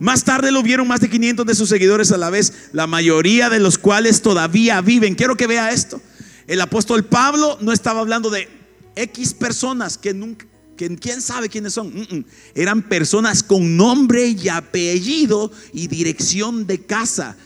Más 0.00 0.24
tarde 0.24 0.50
lo 0.50 0.62
vieron 0.62 0.88
más 0.88 1.00
de 1.00 1.08
500 1.08 1.46
de 1.46 1.54
sus 1.54 1.68
seguidores 1.68 2.10
a 2.10 2.18
la 2.18 2.28
vez, 2.28 2.70
la 2.72 2.88
mayoría 2.88 3.48
de 3.50 3.60
los 3.60 3.78
cuales 3.78 4.20
todavía 4.20 4.80
viven. 4.80 5.14
Quiero 5.14 5.36
que 5.36 5.46
vea 5.46 5.70
esto. 5.70 6.02
El 6.48 6.60
apóstol 6.60 7.04
Pablo 7.04 7.56
no 7.60 7.72
estaba 7.72 8.00
hablando 8.00 8.30
de 8.30 8.48
X 8.96 9.32
personas 9.32 9.96
que 9.96 10.12
nunca, 10.12 10.44
quién 10.74 11.20
sabe 11.20 11.48
quiénes 11.48 11.74
son. 11.74 12.26
Eran 12.56 12.82
personas 12.82 13.44
con 13.44 13.76
nombre 13.76 14.26
y 14.26 14.48
apellido 14.48 15.52
y 15.72 15.86
dirección 15.86 16.66
de 16.66 16.84
casa 16.84 17.36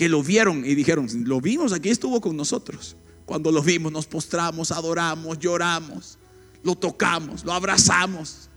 que 0.00 0.08
lo 0.08 0.22
vieron 0.22 0.64
y 0.64 0.74
dijeron, 0.74 1.06
lo 1.26 1.42
vimos, 1.42 1.74
aquí 1.74 1.90
estuvo 1.90 2.22
con 2.22 2.34
nosotros. 2.34 2.96
Cuando 3.26 3.52
lo 3.52 3.62
vimos 3.62 3.92
nos 3.92 4.06
postramos, 4.06 4.72
adoramos, 4.72 5.38
lloramos, 5.38 6.16
lo 6.62 6.74
tocamos, 6.74 7.44
lo 7.44 7.52
abrazamos 7.52 8.48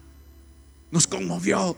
nos 0.89 1.06
conmovió. 1.06 1.75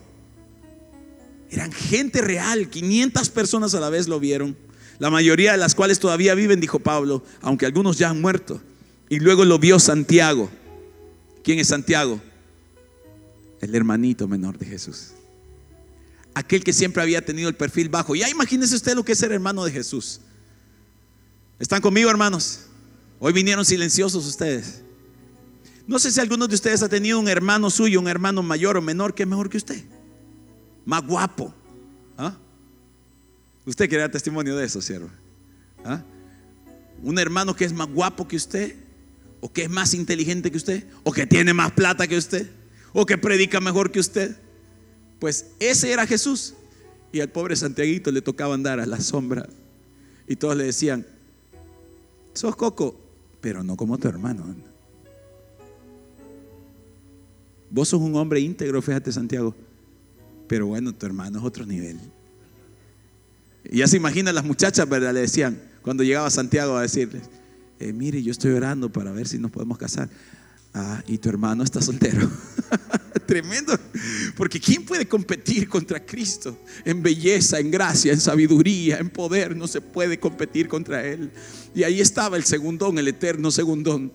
Eran 1.49 1.71
gente 1.71 2.21
real, 2.21 2.69
500 2.69 3.27
personas 3.29 3.73
a 3.73 3.79
la 3.79 3.89
vez 3.89 4.07
lo 4.07 4.19
vieron, 4.19 4.55
la 4.99 5.09
mayoría 5.09 5.53
de 5.53 5.57
las 5.57 5.73
cuales 5.73 5.97
todavía 5.97 6.35
viven, 6.35 6.59
dijo 6.59 6.77
Pablo, 6.77 7.23
aunque 7.41 7.65
algunos 7.65 7.97
ya 7.97 8.11
han 8.11 8.21
muerto. 8.21 8.61
Y 9.09 9.17
luego 9.19 9.45
lo 9.45 9.57
vio 9.57 9.79
Santiago. 9.79 10.47
¿Quién 11.43 11.57
es 11.57 11.69
Santiago? 11.69 12.21
El 13.61 13.73
hermanito 13.73 14.27
menor 14.27 14.59
de 14.59 14.67
Jesús. 14.67 15.13
Aquel 16.35 16.63
que 16.63 16.73
siempre 16.73 17.01
había 17.01 17.25
tenido 17.25 17.49
el 17.49 17.55
perfil 17.55 17.89
bajo. 17.89 18.13
Ya 18.13 18.29
imagínese 18.29 18.75
usted 18.75 18.93
lo 18.93 19.03
que 19.03 19.13
es 19.13 19.17
ser 19.17 19.31
hermano 19.31 19.65
de 19.65 19.71
Jesús. 19.71 20.21
¿Están 21.57 21.81
conmigo, 21.81 22.09
hermanos? 22.09 22.65
Hoy 23.19 23.33
vinieron 23.33 23.65
silenciosos 23.65 24.25
ustedes. 24.27 24.81
No 25.87 25.97
sé 25.99 26.11
si 26.11 26.19
alguno 26.19 26.47
de 26.47 26.55
ustedes 26.55 26.83
ha 26.83 26.89
tenido 26.89 27.19
un 27.19 27.27
hermano 27.27 27.69
suyo, 27.69 27.99
un 27.99 28.07
hermano 28.07 28.43
mayor 28.43 28.77
o 28.77 28.81
menor 28.81 29.13
que 29.13 29.23
es 29.23 29.29
mejor 29.29 29.49
que 29.49 29.57
usted. 29.57 29.83
Más 30.85 31.05
guapo. 31.05 31.53
¿Ah? 32.17 32.35
Usted 33.65 33.87
quiere 33.87 34.01
dar 34.01 34.11
testimonio 34.11 34.55
de 34.55 34.65
eso, 34.65 34.81
siervo. 34.81 35.09
¿Ah? 35.83 36.03
Un 37.01 37.17
hermano 37.19 37.55
que 37.55 37.65
es 37.65 37.73
más 37.73 37.87
guapo 37.87 38.27
que 38.27 38.35
usted, 38.35 38.75
o 39.41 39.51
que 39.51 39.63
es 39.63 39.69
más 39.69 39.93
inteligente 39.93 40.49
que 40.49 40.57
usted, 40.57 40.85
o 41.03 41.11
que 41.11 41.27
tiene 41.27 41.53
más 41.53 41.71
plata 41.71 42.07
que 42.07 42.17
usted, 42.17 42.49
o 42.93 43.05
que 43.05 43.17
predica 43.17 43.59
mejor 43.59 43.91
que 43.91 43.99
usted. 43.99 44.35
Pues 45.19 45.47
ese 45.59 45.91
era 45.91 46.05
Jesús. 46.05 46.53
Y 47.11 47.21
al 47.21 47.29
pobre 47.29 47.55
Santiaguito 47.55 48.11
le 48.11 48.21
tocaba 48.21 48.53
andar 48.53 48.79
a 48.79 48.85
la 48.85 48.99
sombra. 48.99 49.47
Y 50.27 50.35
todos 50.35 50.55
le 50.55 50.65
decían, 50.65 51.05
sos 52.33 52.55
coco, 52.55 52.99
pero 53.41 53.63
no 53.63 53.77
como 53.77 53.97
tu 53.97 54.07
hermano. 54.07 54.55
Vos 57.69 57.89
sos 57.89 58.01
un 58.01 58.15
hombre 58.15 58.39
íntegro, 58.39 58.81
fíjate 58.81 59.11
Santiago. 59.11 59.55
Pero 60.47 60.67
bueno, 60.67 60.93
tu 60.93 61.05
hermano 61.05 61.39
es 61.39 61.45
otro 61.45 61.65
nivel. 61.65 61.99
Y 63.63 63.79
ya 63.79 63.87
se 63.87 63.97
imaginan 63.97 64.35
las 64.35 64.45
muchachas, 64.45 64.87
¿verdad? 64.87 65.13
Le 65.13 65.21
decían, 65.21 65.59
cuando 65.81 66.03
llegaba 66.03 66.29
Santiago 66.29 66.77
a 66.77 66.81
decirles, 66.81 67.23
eh, 67.79 67.93
mire, 67.93 68.21
yo 68.21 68.31
estoy 68.31 68.51
orando 68.51 68.91
para 68.91 69.11
ver 69.11 69.27
si 69.27 69.37
nos 69.39 69.51
podemos 69.51 69.77
casar. 69.77 70.09
Ah, 70.77 71.01
y 71.07 71.17
tu 71.17 71.29
hermano 71.29 71.63
está 71.63 71.81
soltero. 71.81 72.29
Tremendo. 73.25 73.79
Porque 74.35 74.59
¿quién 74.59 74.83
puede 74.83 75.07
competir 75.07 75.69
contra 75.69 76.05
Cristo? 76.05 76.59
En 76.83 77.01
belleza, 77.01 77.61
en 77.61 77.71
gracia, 77.71 78.11
en 78.11 78.19
sabiduría, 78.19 78.97
en 78.97 79.09
poder. 79.09 79.55
No 79.55 79.69
se 79.69 79.79
puede 79.79 80.19
competir 80.19 80.67
contra 80.67 81.05
Él. 81.05 81.31
Y 81.73 81.83
ahí 81.83 82.01
estaba 82.01 82.35
el 82.35 82.43
segundón, 82.43 82.99
el 82.99 83.07
eterno 83.07 83.51
segundón. 83.51 84.11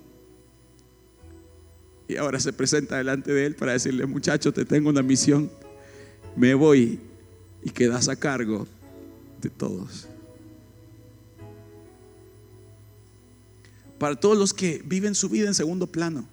Y 2.09 2.17
ahora 2.17 2.39
se 2.39 2.53
presenta 2.53 2.99
delante 2.99 3.33
de 3.33 3.47
él 3.47 3.55
para 3.55 3.73
decirle, 3.73 4.05
muchacho, 4.05 4.53
te 4.53 4.65
tengo 4.65 4.91
una 4.91 5.01
misión. 5.01 5.51
Me 6.37 6.55
voy 6.55 6.99
y 7.63 7.71
quedas 7.71 8.09
a 8.09 8.17
cargo 8.17 8.67
de 9.41 9.49
todos. 9.49 10.09
Para 13.99 14.17
todos 14.17 14.37
los 14.37 14.53
que 14.53 14.83
viven 14.85 15.15
su 15.15 15.29
vida 15.29 15.47
en 15.47 15.55
segundo 15.55 15.87
plano, 15.87 16.27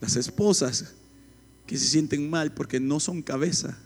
las 0.00 0.16
esposas 0.16 0.92
que 1.66 1.78
se 1.78 1.86
sienten 1.86 2.28
mal 2.28 2.52
porque 2.52 2.80
no 2.80 3.00
son 3.00 3.22
cabeza, 3.22 3.78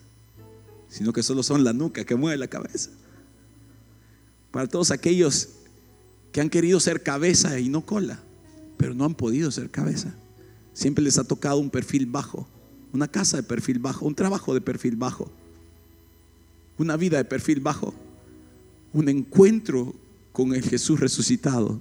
sino 0.88 1.12
que 1.12 1.22
solo 1.22 1.42
son 1.42 1.64
la 1.64 1.72
nuca 1.72 2.04
que 2.04 2.14
mueve 2.14 2.38
la 2.38 2.48
cabeza. 2.48 2.90
Para 4.50 4.68
todos 4.68 4.90
aquellos 4.90 5.48
que 6.32 6.40
han 6.40 6.50
querido 6.50 6.80
ser 6.80 7.02
cabeza 7.02 7.58
y 7.58 7.68
no 7.68 7.84
cola, 7.84 8.20
pero 8.76 8.94
no 8.94 9.04
han 9.04 9.14
podido 9.14 9.50
ser 9.50 9.70
cabeza. 9.70 10.14
Siempre 10.72 11.04
les 11.04 11.18
ha 11.18 11.24
tocado 11.24 11.58
un 11.58 11.70
perfil 11.70 12.06
bajo, 12.06 12.46
una 12.92 13.08
casa 13.08 13.36
de 13.36 13.42
perfil 13.42 13.78
bajo, 13.78 14.06
un 14.06 14.14
trabajo 14.14 14.54
de 14.54 14.60
perfil 14.60 14.96
bajo, 14.96 15.30
una 16.78 16.96
vida 16.96 17.18
de 17.18 17.24
perfil 17.24 17.60
bajo, 17.60 17.94
un 18.92 19.08
encuentro 19.08 19.94
con 20.32 20.54
el 20.54 20.62
Jesús 20.62 21.00
resucitado 21.00 21.80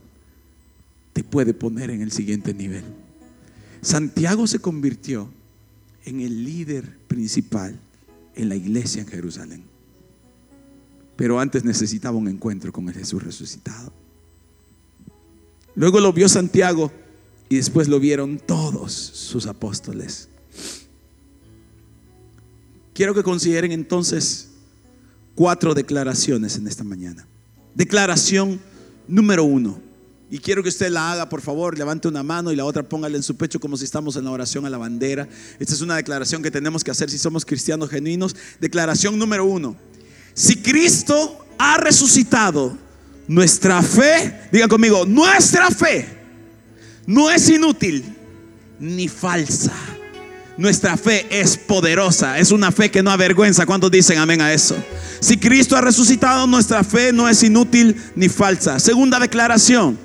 te 1.14 1.24
puede 1.24 1.54
poner 1.54 1.92
en 1.92 2.02
el 2.02 2.12
siguiente 2.12 2.54
nivel. 2.54 2.84
Santiago 3.84 4.48
se 4.48 4.60
convirtió 4.60 5.30
en 6.06 6.22
el 6.22 6.44
líder 6.44 6.98
principal 7.08 7.80
en 8.36 8.50
la 8.50 8.56
iglesia 8.56 9.02
en 9.02 9.08
Jerusalén. 9.08 9.64
Pero 11.16 11.40
antes 11.40 11.64
necesitaba 11.64 12.18
un 12.18 12.28
encuentro 12.28 12.72
con 12.72 12.88
el 12.88 12.96
Jesús 12.96 13.22
resucitado. 13.22 13.94
Luego 15.76 16.00
lo 16.00 16.14
vio 16.14 16.28
Santiago 16.30 16.92
y 17.50 17.58
después 17.58 17.88
lo 17.88 18.00
vieron 18.00 18.40
todos 18.40 18.94
sus 18.94 19.46
apóstoles. 19.46 20.30
Quiero 22.94 23.14
que 23.14 23.24
consideren 23.24 23.72
entonces 23.72 24.50
cuatro 25.36 25.74
declaraciones 25.74 26.58
en 26.58 26.68
esta 26.68 26.84
mañana. 26.84 27.28
Declaración 27.76 28.60
número 29.08 29.44
uno. 29.44 29.80
Y 30.34 30.40
quiero 30.40 30.64
que 30.64 30.70
usted 30.70 30.90
la 30.90 31.12
haga, 31.12 31.30
por 31.30 31.42
favor, 31.42 31.78
levante 31.78 32.08
una 32.08 32.24
mano 32.24 32.52
y 32.52 32.56
la 32.56 32.66
otra 32.66 32.82
póngale 32.82 33.18
en 33.18 33.22
su 33.22 33.38
pecho 33.38 33.60
como 33.60 33.78
si 33.78 33.86
estamos 33.86 34.16
en 34.16 34.26
la 34.26 34.32
oración 34.32 34.66
a 34.66 34.70
la 34.72 34.80
bandera. 34.80 35.30
Esta 35.60 35.76
es 35.76 35.82
una 35.82 35.96
declaración 35.96 36.42
que 36.42 36.50
tenemos 36.50 36.84
que 36.84 36.90
hacer 36.90 37.12
si 37.12 37.20
somos 37.20 37.46
cristianos 37.46 37.88
genuinos. 37.92 38.36
Declaración 38.60 39.20
número 39.20 39.46
uno. 39.46 39.76
Si 40.34 40.56
Cristo 40.56 41.46
ha 41.60 41.78
resucitado, 41.78 42.76
nuestra 43.28 43.84
fe, 43.84 44.50
digan 44.52 44.70
conmigo, 44.70 45.06
nuestra 45.06 45.70
fe 45.70 46.08
no 47.06 47.30
es 47.30 47.48
inútil 47.50 48.04
ni 48.80 49.08
falsa. 49.08 49.72
Nuestra 50.58 50.98
fe 50.98 51.28
es 51.30 51.58
poderosa, 51.58 52.40
es 52.40 52.52
una 52.52 52.72
fe 52.72 52.90
que 52.90 53.04
no 53.04 53.12
avergüenza. 53.12 53.68
¿Cuántos 53.68 53.92
dicen 53.92 54.18
amén 54.18 54.42
a 54.42 54.52
eso? 54.52 54.76
Si 55.20 55.38
Cristo 55.38 55.78
ha 55.78 55.82
resucitado, 55.82 56.48
nuestra 56.48 56.84
fe 56.84 57.14
no 57.14 57.30
es 57.30 57.44
inútil 57.44 58.02
ni 58.16 58.30
falsa. 58.30 58.80
Segunda 58.80 59.20
declaración. 59.20 60.03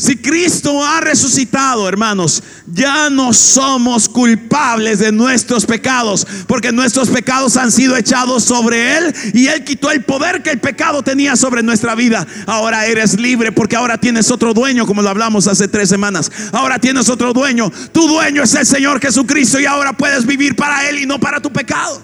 Si 0.00 0.16
Cristo 0.16 0.84
ha 0.84 1.00
resucitado, 1.00 1.88
hermanos, 1.88 2.40
ya 2.68 3.10
no 3.10 3.32
somos 3.32 4.08
culpables 4.08 5.00
de 5.00 5.10
nuestros 5.10 5.66
pecados, 5.66 6.24
porque 6.46 6.70
nuestros 6.70 7.08
pecados 7.08 7.56
han 7.56 7.72
sido 7.72 7.96
echados 7.96 8.44
sobre 8.44 8.96
Él 8.96 9.12
y 9.34 9.48
Él 9.48 9.64
quitó 9.64 9.90
el 9.90 10.04
poder 10.04 10.44
que 10.44 10.50
el 10.50 10.60
pecado 10.60 11.02
tenía 11.02 11.34
sobre 11.34 11.64
nuestra 11.64 11.96
vida. 11.96 12.24
Ahora 12.46 12.86
eres 12.86 13.18
libre 13.18 13.50
porque 13.50 13.74
ahora 13.74 13.98
tienes 13.98 14.30
otro 14.30 14.54
dueño, 14.54 14.86
como 14.86 15.02
lo 15.02 15.08
hablamos 15.08 15.48
hace 15.48 15.66
tres 15.66 15.88
semanas. 15.88 16.30
Ahora 16.52 16.78
tienes 16.78 17.08
otro 17.08 17.32
dueño. 17.32 17.68
Tu 17.90 18.06
dueño 18.06 18.44
es 18.44 18.54
el 18.54 18.66
Señor 18.66 19.00
Jesucristo 19.00 19.58
y 19.58 19.66
ahora 19.66 19.94
puedes 19.94 20.24
vivir 20.26 20.54
para 20.54 20.88
Él 20.88 21.00
y 21.00 21.06
no 21.06 21.18
para 21.18 21.40
tu 21.40 21.52
pecado. 21.52 22.00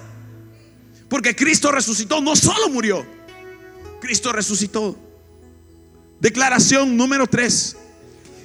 Porque 1.07 1.33
Cristo 1.33 1.71
resucitó, 1.71 2.19
no 2.19 2.35
solo 2.35 2.67
murió, 2.67 3.05
Cristo 4.01 4.33
resucitó. 4.33 4.99
Declaración 6.19 6.97
número 6.97 7.25
tres. 7.25 7.77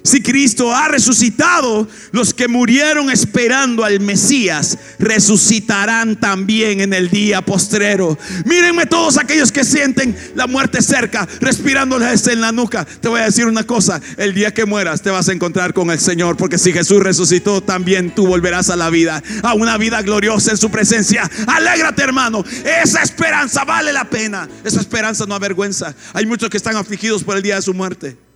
Si 0.02 0.22
Cristo 0.22 0.74
ha 0.74 0.88
resucitado, 0.88 1.86
los 2.12 2.32
que 2.32 2.48
murieron 2.48 3.10
esperando 3.10 3.84
al 3.84 4.00
Mesías 4.00 4.78
resucitarán 4.98 6.16
también 6.16 6.80
en 6.80 6.94
el 6.94 7.10
día 7.10 7.42
postrero. 7.42 8.18
Mírenme 8.44 8.86
todos 8.86 9.18
aquellos 9.18 9.52
que 9.52 9.64
sienten 9.64 10.16
la 10.34 10.46
muerte 10.46 10.82
cerca, 10.82 11.28
respirándoles 11.40 12.26
en 12.28 12.40
la 12.40 12.52
nuca. 12.52 12.84
Te 12.84 13.08
voy 13.08 13.20
a 13.20 13.24
decir 13.24 13.46
una 13.46 13.64
cosa, 13.64 14.00
el 14.16 14.34
día 14.34 14.54
que 14.54 14.64
mueras 14.64 15.02
te 15.02 15.10
vas 15.10 15.28
a 15.28 15.32
encontrar 15.32 15.74
con 15.74 15.90
el 15.90 16.00
Señor, 16.00 16.36
porque 16.36 16.58
si 16.58 16.72
Jesús 16.72 17.02
resucitó, 17.02 17.60
también 17.60 18.14
tú 18.14 18.26
volverás 18.26 18.70
a 18.70 18.76
la 18.76 18.90
vida, 18.90 19.22
a 19.42 19.54
una 19.54 19.76
vida 19.76 20.00
gloriosa 20.02 20.52
en 20.52 20.56
su 20.56 20.70
presencia. 20.70 21.30
Alégrate, 21.46 22.02
hermano. 22.02 22.44
Esa 22.64 23.02
esperanza 23.02 23.64
vale 23.64 23.92
la 23.92 24.08
pena. 24.08 24.48
Esa 24.64 24.80
esperanza 24.80 25.26
no 25.26 25.34
avergüenza. 25.34 25.94
Hay 26.14 26.26
muchos 26.26 26.48
que 26.48 26.56
están 26.56 26.76
afligidos 26.76 27.22
por 27.22 27.36
el 27.36 27.42
día 27.42 27.56
de 27.56 27.62
su 27.62 27.74
muerte 27.74 28.29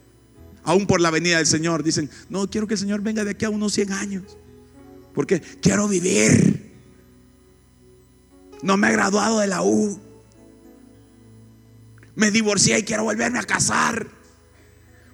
aún 0.64 0.86
por 0.86 1.00
la 1.00 1.10
venida 1.10 1.36
del 1.36 1.46
Señor, 1.46 1.82
dicen, 1.82 2.10
no, 2.28 2.48
quiero 2.50 2.66
que 2.66 2.74
el 2.74 2.80
Señor 2.80 3.02
venga 3.02 3.24
de 3.24 3.30
aquí 3.30 3.44
a 3.44 3.50
unos 3.50 3.72
100 3.74 3.92
años. 3.92 4.36
Porque 5.14 5.40
quiero 5.40 5.86
vivir. 5.86 6.72
No 8.62 8.76
me 8.76 8.88
he 8.88 8.92
graduado 8.92 9.40
de 9.40 9.46
la 9.46 9.62
U. 9.62 10.00
Me 12.16 12.30
divorcié 12.30 12.78
y 12.78 12.82
quiero 12.82 13.04
volverme 13.04 13.38
a 13.38 13.44
casar. 13.44 14.08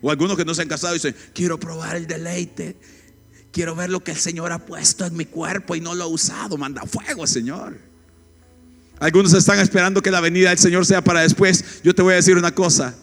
O 0.01 0.11
algunos 0.11 0.37
que 0.37 0.45
no 0.45 0.55
se 0.55 0.63
han 0.63 0.69
casado 0.69 0.95
dicen, 0.95 1.15
quiero 1.35 1.61
probar 1.61 1.97
el 1.97 2.07
deleite. 2.07 2.77
Quiero 3.53 3.75
ver 3.75 3.91
lo 3.91 4.03
que 4.03 4.13
el 4.13 4.17
Señor 4.17 4.53
ha 4.53 4.65
puesto 4.65 5.05
en 5.05 5.17
mi 5.17 5.27
cuerpo 5.27 5.75
y 5.75 5.81
no 5.81 5.95
lo 5.95 6.05
ha 6.05 6.07
usado. 6.07 6.57
Manda 6.57 6.83
fuego, 6.87 7.27
Señor. 7.27 7.79
Algunos 9.01 9.33
están 9.33 9.59
esperando 9.59 10.03
que 10.03 10.11
la 10.11 10.21
venida 10.21 10.51
del 10.51 10.59
Señor 10.59 10.87
sea 10.87 11.03
para 11.03 11.23
después. 11.23 11.83
Yo 11.83 11.95
te 11.95 12.03
voy 12.03 12.13
a 12.13 12.17
decir 12.17 12.37
una 12.37 12.55
cosa. 12.55 12.95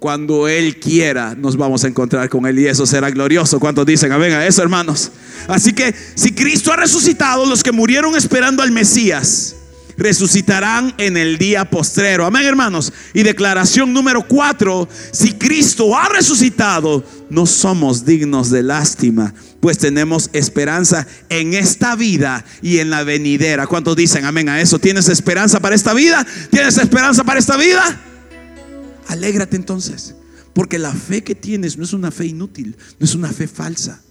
Cuando 0.00 0.48
Él 0.48 0.80
quiera, 0.80 1.34
nos 1.34 1.58
vamos 1.58 1.84
a 1.84 1.88
encontrar 1.88 2.30
con 2.30 2.46
Él 2.46 2.58
y 2.58 2.66
eso 2.66 2.86
será 2.86 3.10
glorioso. 3.10 3.60
¿Cuántos 3.60 3.84
dicen 3.84 4.10
amén 4.10 4.32
a 4.32 4.46
eso, 4.46 4.62
hermanos? 4.62 5.12
Así 5.46 5.74
que 5.74 5.94
si 6.14 6.32
Cristo 6.32 6.72
ha 6.72 6.76
resucitado, 6.76 7.44
los 7.44 7.62
que 7.62 7.70
murieron 7.70 8.16
esperando 8.16 8.62
al 8.62 8.72
Mesías, 8.72 9.56
resucitarán 9.98 10.94
en 10.96 11.18
el 11.18 11.36
día 11.36 11.66
postrero. 11.68 12.24
Amén, 12.24 12.46
hermanos. 12.46 12.94
Y 13.12 13.22
declaración 13.24 13.92
número 13.92 14.26
cuatro, 14.26 14.88
si 15.12 15.34
Cristo 15.34 15.94
ha 15.94 16.08
resucitado, 16.08 17.04
no 17.28 17.44
somos 17.44 18.06
dignos 18.06 18.48
de 18.48 18.62
lástima, 18.62 19.34
pues 19.60 19.76
tenemos 19.76 20.30
esperanza 20.32 21.06
en 21.28 21.52
esta 21.52 21.94
vida 21.94 22.42
y 22.62 22.78
en 22.78 22.88
la 22.88 23.04
venidera. 23.04 23.66
¿Cuántos 23.66 23.96
dicen 23.96 24.24
amén 24.24 24.48
a 24.48 24.62
eso? 24.62 24.78
¿Tienes 24.78 25.10
esperanza 25.10 25.60
para 25.60 25.74
esta 25.74 25.92
vida? 25.92 26.26
¿Tienes 26.50 26.78
esperanza 26.78 27.22
para 27.22 27.38
esta 27.38 27.58
vida? 27.58 28.06
Alégrate 29.08 29.56
entonces, 29.56 30.14
porque 30.52 30.78
la 30.78 30.92
fe 30.92 31.22
que 31.22 31.34
tienes 31.34 31.76
no 31.76 31.84
es 31.84 31.92
una 31.92 32.10
fe 32.10 32.26
inútil, 32.26 32.76
no 32.98 33.04
es 33.04 33.14
una 33.14 33.32
fe 33.32 33.46
falsa. 33.46 34.02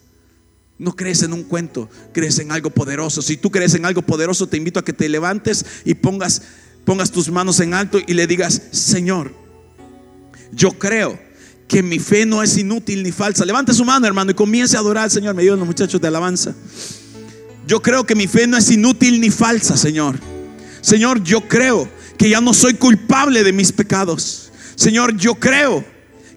No 0.77 0.95
crees 0.95 1.23
en 1.23 1.33
un 1.33 1.43
cuento, 1.43 1.89
crees 2.13 2.39
en 2.39 2.53
algo 2.53 2.69
poderoso. 2.69 3.21
Si 3.21 3.35
tú 3.35 3.51
crees 3.51 3.73
en 3.75 3.85
algo 3.85 4.01
poderoso, 4.01 4.47
te 4.47 4.55
invito 4.55 4.79
a 4.79 4.85
que 4.85 4.93
te 4.93 5.09
levantes 5.09 5.65
y 5.83 5.93
pongas, 5.93 6.41
pongas 6.85 7.11
tus 7.11 7.29
manos 7.29 7.59
en 7.59 7.73
alto 7.73 7.99
y 8.05 8.13
le 8.13 8.27
digas, 8.27 8.61
Señor, 8.71 9.33
yo 10.53 10.71
creo 10.71 11.19
que 11.67 11.83
mi 11.83 11.99
fe 11.99 12.25
no 12.25 12.41
es 12.41 12.57
inútil 12.57 13.03
ni 13.03 13.11
falsa. 13.11 13.45
Levante 13.45 13.73
su 13.73 13.83
mano, 13.83 14.07
hermano, 14.07 14.31
y 14.31 14.33
comience 14.33 14.77
a 14.77 14.79
adorar 14.79 15.03
al 15.03 15.11
Señor. 15.11 15.35
Me 15.35 15.43
ayudan 15.43 15.59
los 15.59 15.67
muchachos 15.67 15.99
de 15.99 16.07
alabanza. 16.07 16.55
Yo 17.67 17.81
creo 17.81 18.05
que 18.05 18.15
mi 18.15 18.25
fe 18.25 18.47
no 18.47 18.57
es 18.57 18.71
inútil 18.71 19.21
ni 19.21 19.29
falsa, 19.29 19.77
Señor. 19.77 20.17
Señor, 20.81 21.21
yo 21.23 21.47
creo 21.47 21.87
que 22.17 22.29
ya 22.29 22.41
no 22.41 22.53
soy 22.53 22.73
culpable 22.73 23.43
de 23.43 23.53
mis 23.53 23.71
pecados. 23.71 24.48
Señor, 24.79 25.17
yo 25.17 25.35
creo 25.35 25.83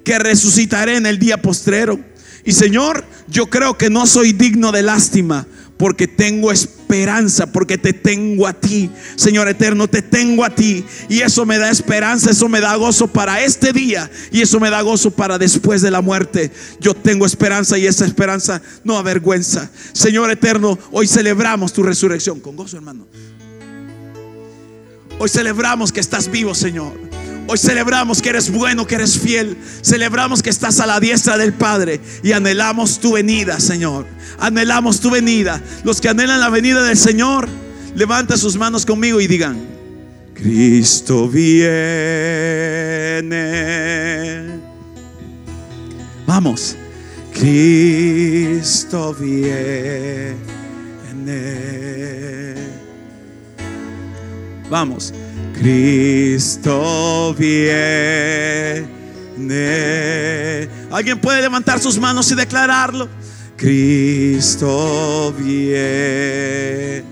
que 0.02 0.18
resucitaré 0.18 0.96
en 0.96 1.06
el 1.06 1.20
día 1.20 1.40
postrero. 1.40 2.00
Y 2.44 2.50
Señor, 2.50 3.04
yo 3.28 3.46
creo 3.46 3.78
que 3.78 3.88
no 3.88 4.04
soy 4.04 4.32
digno 4.32 4.72
de 4.72 4.82
lástima 4.82 5.46
porque 5.76 6.08
tengo 6.08 6.50
esperanza, 6.50 7.46
porque 7.46 7.78
te 7.78 7.92
tengo 7.92 8.48
a 8.48 8.52
ti. 8.52 8.90
Señor 9.14 9.46
eterno, 9.46 9.86
te 9.86 10.02
tengo 10.02 10.44
a 10.44 10.50
ti. 10.50 10.84
Y 11.08 11.20
eso 11.20 11.46
me 11.46 11.56
da 11.56 11.70
esperanza, 11.70 12.32
eso 12.32 12.48
me 12.48 12.60
da 12.60 12.74
gozo 12.74 13.06
para 13.06 13.44
este 13.44 13.72
día. 13.72 14.10
Y 14.32 14.40
eso 14.40 14.58
me 14.58 14.70
da 14.70 14.82
gozo 14.82 15.12
para 15.12 15.38
después 15.38 15.80
de 15.80 15.92
la 15.92 16.00
muerte. 16.00 16.50
Yo 16.80 16.94
tengo 16.94 17.26
esperanza 17.26 17.78
y 17.78 17.86
esa 17.86 18.04
esperanza 18.04 18.60
no 18.82 18.98
avergüenza. 18.98 19.70
Señor 19.92 20.32
eterno, 20.32 20.76
hoy 20.90 21.06
celebramos 21.06 21.72
tu 21.72 21.84
resurrección. 21.84 22.40
Con 22.40 22.56
gozo, 22.56 22.76
hermano. 22.76 23.06
Hoy 25.20 25.28
celebramos 25.28 25.92
que 25.92 26.00
estás 26.00 26.28
vivo, 26.28 26.56
Señor. 26.56 27.11
Hoy 27.46 27.58
celebramos 27.58 28.22
que 28.22 28.28
eres 28.30 28.50
bueno, 28.50 28.86
que 28.86 28.94
eres 28.94 29.18
fiel. 29.18 29.56
Celebramos 29.82 30.42
que 30.42 30.50
estás 30.50 30.80
a 30.80 30.86
la 30.86 31.00
diestra 31.00 31.36
del 31.36 31.52
Padre 31.52 32.00
y 32.22 32.32
anhelamos 32.32 32.98
tu 33.00 33.12
venida, 33.12 33.58
Señor. 33.60 34.06
Anhelamos 34.38 35.00
tu 35.00 35.10
venida. 35.10 35.60
Los 35.84 36.00
que 36.00 36.08
anhelan 36.08 36.40
la 36.40 36.48
venida 36.50 36.82
del 36.82 36.96
Señor, 36.96 37.48
levanten 37.94 38.38
sus 38.38 38.56
manos 38.56 38.86
conmigo 38.86 39.20
y 39.20 39.26
digan, 39.26 39.58
Cristo 40.34 41.28
viene. 41.28 41.62
Vamos. 46.26 46.76
Cristo 47.32 49.14
viene. 49.14 50.42
Vamos. 54.70 55.12
Cristo 55.62 57.34
viene. 57.38 57.68
¿Alguien 60.90 61.20
puede 61.20 61.40
levantar 61.40 61.78
sus 61.78 62.00
manos 62.00 62.28
y 62.32 62.34
declararlo? 62.34 63.08
Cristo 63.56 65.32
viene. 65.38 67.04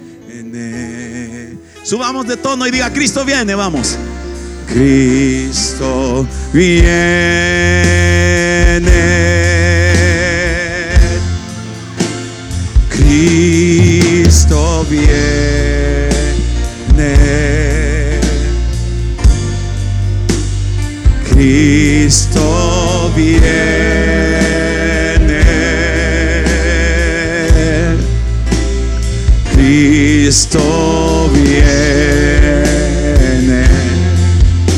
Subamos 1.85 2.27
de 2.27 2.37
tono 2.37 2.67
y 2.67 2.73
diga, 2.73 2.93
Cristo 2.93 3.25
viene, 3.25 3.55
vamos. 3.55 3.97
Cristo 4.67 6.27
viene. 6.53 7.21
Cristo 12.89 14.85
viene. 14.91 15.80
Cristo 21.41 23.11
viene. 23.17 23.41
Cristo 29.55 31.31
viene. 31.33 31.65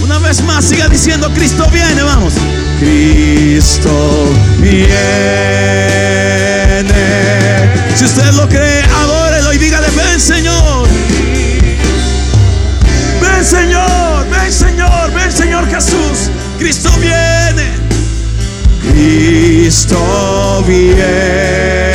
Una 0.05 0.21
vez 0.21 0.41
más, 0.45 0.65
siga 0.65 0.89
diciendo, 0.89 1.29
Cristo 1.35 1.67
viene, 1.73 2.01
vamos. 2.05 2.35
Cristo 2.79 4.33
viene. 4.61 4.87
Si 7.97 8.05
usted 8.05 8.33
lo 8.35 8.49
cree, 8.49 8.82
Cristo 16.73 16.91
viene. 17.01 17.71
Cristo 18.81 20.65
viene. 20.67 21.92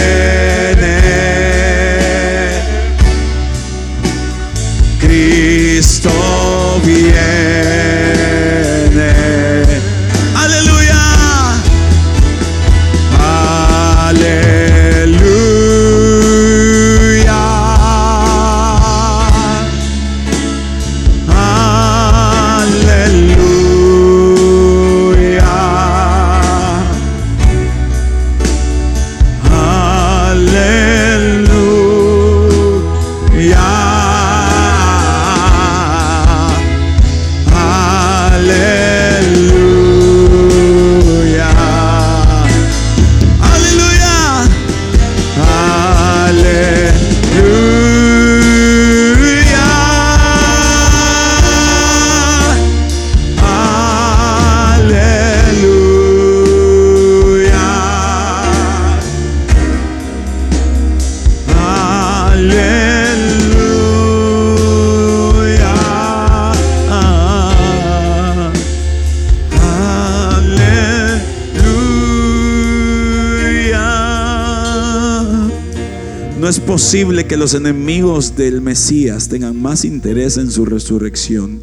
Posible 76.78 77.26
que 77.26 77.38
los 77.38 77.56
enemigos 77.56 78.36
del 78.36 78.62
Mesías 78.62 79.30
tengan 79.30 79.60
más 79.60 79.84
interés 79.84 80.38
en 80.38 80.52
su 80.52 80.64
resurrección 80.64 81.60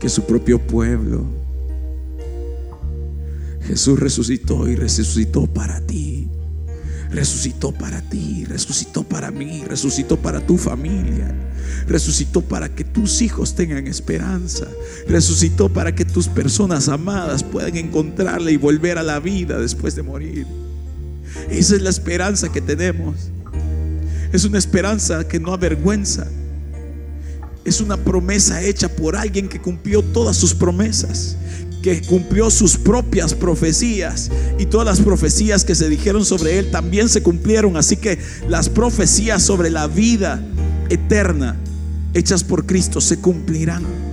que 0.00 0.08
su 0.08 0.24
propio 0.24 0.58
pueblo. 0.58 1.26
Jesús 3.66 4.00
resucitó 4.00 4.66
y 4.66 4.74
resucitó 4.74 5.46
para 5.46 5.82
ti. 5.82 6.30
resucitó 7.10 7.70
para 7.70 8.00
ti, 8.00 8.46
resucitó 8.46 9.02
para 9.02 9.30
mí, 9.30 9.62
resucitó 9.66 10.16
para 10.16 10.40
tu 10.40 10.56
familia, 10.56 11.34
resucitó 11.86 12.40
para 12.40 12.74
que 12.74 12.84
tus 12.84 13.20
hijos 13.20 13.54
tengan 13.54 13.86
esperanza, 13.86 14.66
resucitó 15.06 15.68
para 15.68 15.94
que 15.94 16.06
tus 16.06 16.28
personas 16.28 16.88
amadas 16.88 17.42
puedan 17.42 17.76
encontrarle 17.76 18.52
y 18.52 18.56
volver 18.56 18.96
a 18.96 19.02
la 19.02 19.20
vida 19.20 19.60
después 19.60 19.94
de 19.96 20.02
morir. 20.02 20.46
Esa 21.50 21.76
es 21.76 21.82
la 21.82 21.90
esperanza 21.90 22.50
que 22.50 22.62
tenemos. 22.62 23.35
Es 24.32 24.44
una 24.44 24.58
esperanza 24.58 25.26
que 25.26 25.40
no 25.40 25.52
avergüenza. 25.52 26.26
Es 27.64 27.80
una 27.80 27.96
promesa 27.96 28.62
hecha 28.62 28.88
por 28.88 29.16
alguien 29.16 29.48
que 29.48 29.60
cumplió 29.60 30.02
todas 30.02 30.36
sus 30.36 30.54
promesas, 30.54 31.36
que 31.82 32.00
cumplió 32.02 32.50
sus 32.50 32.76
propias 32.76 33.34
profecías 33.34 34.30
y 34.58 34.66
todas 34.66 34.86
las 34.86 35.00
profecías 35.00 35.64
que 35.64 35.74
se 35.74 35.88
dijeron 35.88 36.24
sobre 36.24 36.58
él 36.58 36.70
también 36.70 37.08
se 37.08 37.22
cumplieron. 37.22 37.76
Así 37.76 37.96
que 37.96 38.18
las 38.48 38.68
profecías 38.68 39.42
sobre 39.42 39.70
la 39.70 39.88
vida 39.88 40.40
eterna 40.88 41.56
hechas 42.14 42.44
por 42.44 42.66
Cristo 42.66 43.00
se 43.00 43.18
cumplirán. 43.18 44.05